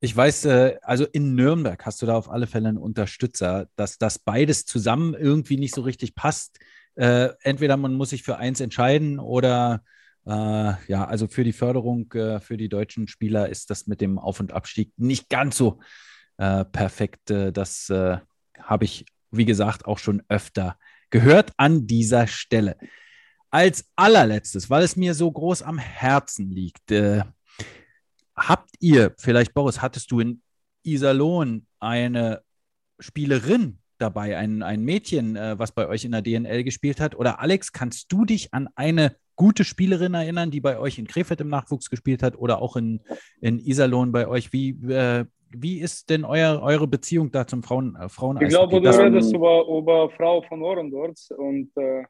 [0.00, 3.98] Ich weiß, äh, also in Nürnberg hast du da auf alle Fälle einen Unterstützer, dass
[3.98, 6.60] das beides zusammen irgendwie nicht so richtig passt.
[6.94, 9.82] Äh, entweder man muss sich für eins entscheiden oder
[10.24, 14.40] äh, ja, also für die Förderung für die deutschen Spieler ist das mit dem Auf-
[14.40, 15.80] und Abstieg nicht ganz so
[16.36, 17.30] perfekt.
[17.30, 20.78] das habe ich, wie gesagt, auch schon öfter
[21.10, 22.76] gehört an dieser Stelle.
[23.50, 26.90] Als allerletztes, weil es mir so groß am Herzen liegt,
[28.38, 30.42] Habt ihr, vielleicht Boris, hattest du in
[30.84, 32.42] Iserlohn eine
[33.00, 37.16] Spielerin dabei, ein, ein Mädchen, äh, was bei euch in der DNL gespielt hat?
[37.16, 41.40] Oder Alex, kannst du dich an eine gute Spielerin erinnern, die bei euch in Krefeld
[41.40, 43.00] im Nachwuchs gespielt hat oder auch in,
[43.40, 44.52] in Iserlohn bei euch?
[44.52, 48.80] Wie, äh, wie ist denn euer, eure Beziehung da zum Frauen, äh, Frauen Ich glaube,
[48.80, 52.04] du redest über, über Frau von Orendorz und äh,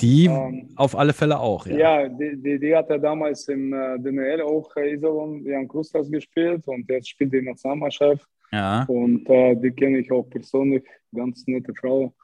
[0.00, 1.76] die ähm, auf alle Fälle auch, ja.
[1.76, 6.10] Ja, die, die, die hat ja damals im äh, DNL auch äh, Iserlohn Jan Krustas
[6.10, 8.26] gespielt und jetzt spielt die Nationalmannschaft.
[8.52, 8.84] Ja.
[8.84, 12.14] Und äh, die kenne ich auch persönlich, ganz nette Frau.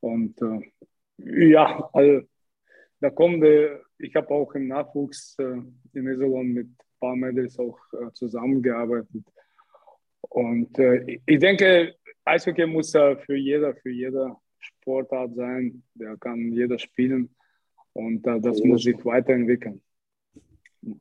[0.00, 2.26] Und äh, ja, also,
[3.00, 3.44] da kommt,
[3.98, 5.62] ich habe auch im Nachwuchs äh,
[5.94, 6.68] in Iserlohn mit
[7.00, 9.24] paar Mädels auch äh, zusammengearbeitet.
[10.20, 11.94] Und ich denke,
[12.24, 15.82] Eishockey muss für jeder, für jeder Sportart sein.
[15.94, 17.34] Der kann jeder spielen
[17.92, 19.82] und äh, das muss sich weiterentwickeln.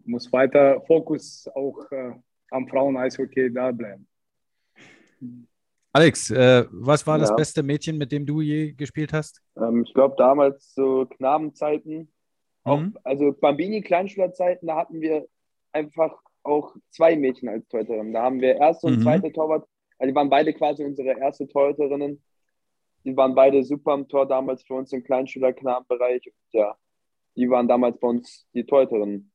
[0.06, 2.14] Muss weiter Fokus auch äh,
[2.52, 4.08] am Frauen-Eishockey da bleiben.
[5.92, 9.42] Alex, äh, was war das beste Mädchen, mit dem du je gespielt hast?
[9.58, 12.12] Ähm, ich glaube, damals so Knabenzeiten,
[12.64, 12.98] auch, mhm.
[13.04, 15.28] also Bambini-Kleinschülerzeiten, da hatten wir
[15.72, 18.14] einfach auch zwei Mädchen als Torhüterin.
[18.14, 19.04] Da haben wir erste und mhm.
[19.04, 22.22] zweite Torwart, also die waren beide quasi unsere erste Torhüterinnen.
[23.06, 26.32] Die waren beide super am Tor damals für uns im Kleinschüler-Knabenbereich.
[26.52, 26.76] Ja,
[27.36, 29.32] die waren damals bei uns die Torhüterinnen.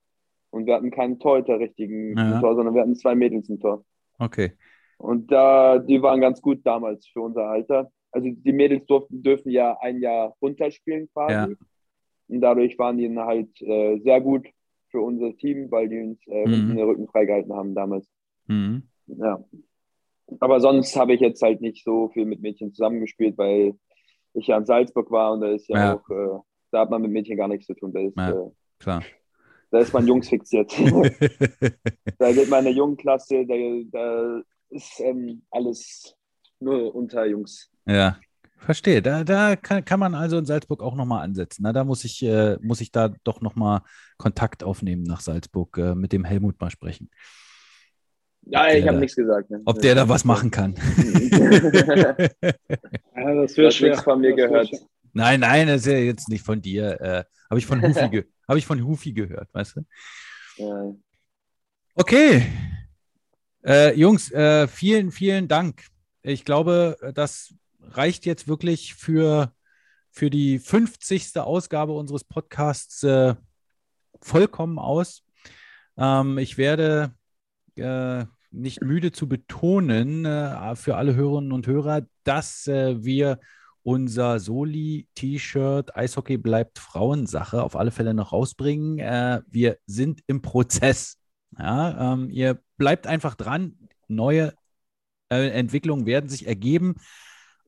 [0.50, 2.40] Und wir hatten keinen Torhüter richtigen ja.
[2.40, 3.84] Tor, sondern wir hatten zwei Mädels im Tor.
[4.18, 4.52] Okay.
[4.98, 7.90] Und da, die waren ganz gut damals für unser Alter.
[8.12, 11.32] Also die Mädels durften, dürfen ja ein Jahr runterspielen quasi.
[11.32, 11.48] Ja.
[12.28, 14.46] Und dadurch waren die halt äh, sehr gut
[14.90, 16.76] für unser Team, weil die uns äh, mhm.
[16.76, 18.08] den Rücken freigehalten haben damals.
[18.46, 18.84] Mhm.
[19.06, 19.44] Ja.
[20.40, 23.74] Aber sonst habe ich jetzt halt nicht so viel mit Mädchen zusammengespielt, weil
[24.32, 25.94] ich ja in Salzburg war und da ist ja, ja.
[25.94, 27.92] auch, äh, da hat man mit Mädchen gar nichts zu tun.
[27.92, 29.02] Da ist, ja, äh, klar.
[29.70, 30.72] Da ist man Jungs fixiert.
[32.18, 33.54] da geht meine Jungklasse, da,
[33.90, 36.16] da ist ähm, alles
[36.60, 37.70] nur unter Jungs.
[37.86, 38.18] Ja,
[38.58, 39.02] verstehe.
[39.02, 41.62] Da, da kann, kann man also in Salzburg auch nochmal ansetzen.
[41.62, 43.82] Na, da muss ich, äh, muss ich da doch nochmal
[44.16, 47.10] Kontakt aufnehmen nach Salzburg, äh, mit dem Helmut mal sprechen.
[48.46, 49.50] Ja, ich habe nichts gesagt.
[49.50, 49.62] Ne?
[49.64, 50.74] Ob der da was machen kann.
[51.30, 52.14] ja,
[53.34, 54.70] das wird nichts von mir gehört.
[55.12, 57.00] Nein, nein, das ist ja jetzt nicht von dir.
[57.00, 59.82] Äh, Habe ich von Hufi, ge hab ich von Hufi gehört, weißt du?
[60.56, 60.94] Ja.
[61.94, 62.46] Okay,
[63.64, 65.86] äh, Jungs, äh, vielen, vielen Dank.
[66.22, 69.54] Ich glaube, das reicht jetzt wirklich für,
[70.10, 71.38] für die 50.
[71.38, 73.34] Ausgabe unseres Podcasts äh,
[74.20, 75.24] vollkommen aus.
[75.96, 77.14] Ähm, ich werde
[77.76, 83.40] äh, nicht müde zu betonen äh, für alle Hörerinnen und Hörer, dass äh, wir
[83.82, 88.96] unser Soli-T-Shirt Eishockey bleibt Frauensache auf alle Fälle noch rausbringen.
[89.46, 91.18] wir sind im Prozess.
[91.58, 93.76] Ja, ähm, ihr bleibt einfach dran.
[94.08, 94.54] Neue
[95.30, 96.94] äh, Entwicklungen werden sich ergeben.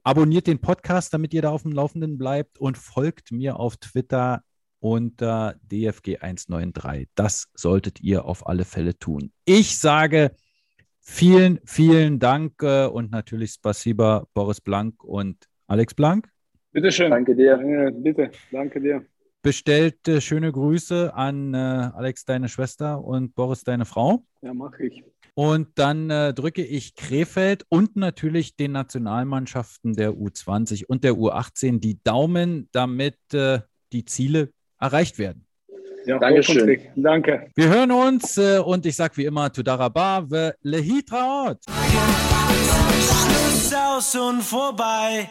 [0.03, 4.43] Abonniert den Podcast, damit ihr da auf dem Laufenden bleibt und folgt mir auf Twitter
[4.79, 7.09] unter DFG193.
[7.15, 9.33] Das solltet ihr auf alle Fälle tun.
[9.45, 10.31] Ich sage
[11.07, 15.37] vielen, vielen Dank äh, und natürlich Spasiba, Boris Blank und
[15.67, 16.29] Alex Blank.
[16.73, 17.11] Bitteschön.
[17.11, 17.61] Danke dir.
[17.65, 19.07] Ja, bitte, danke dir
[19.47, 24.25] bestellt äh, schöne Grüße an äh, Alex, deine Schwester und Boris, deine Frau.
[24.43, 25.05] Ja, mache ich.
[25.35, 31.79] Und dann äh, drücke ich Krefeld und natürlich den Nationalmannschaften der U20 und der U18
[31.79, 33.61] die Daumen, damit äh,
[33.93, 34.51] die Ziele
[34.81, 35.46] erreicht werden.
[36.07, 36.81] Ja, Dankeschön.
[36.95, 37.51] Danke.
[37.55, 40.25] Wir hören uns äh, und ich sage wie immer, Tudaraba,
[40.63, 41.59] Lehitraot.
[43.97, 45.29] Aus und vorbei.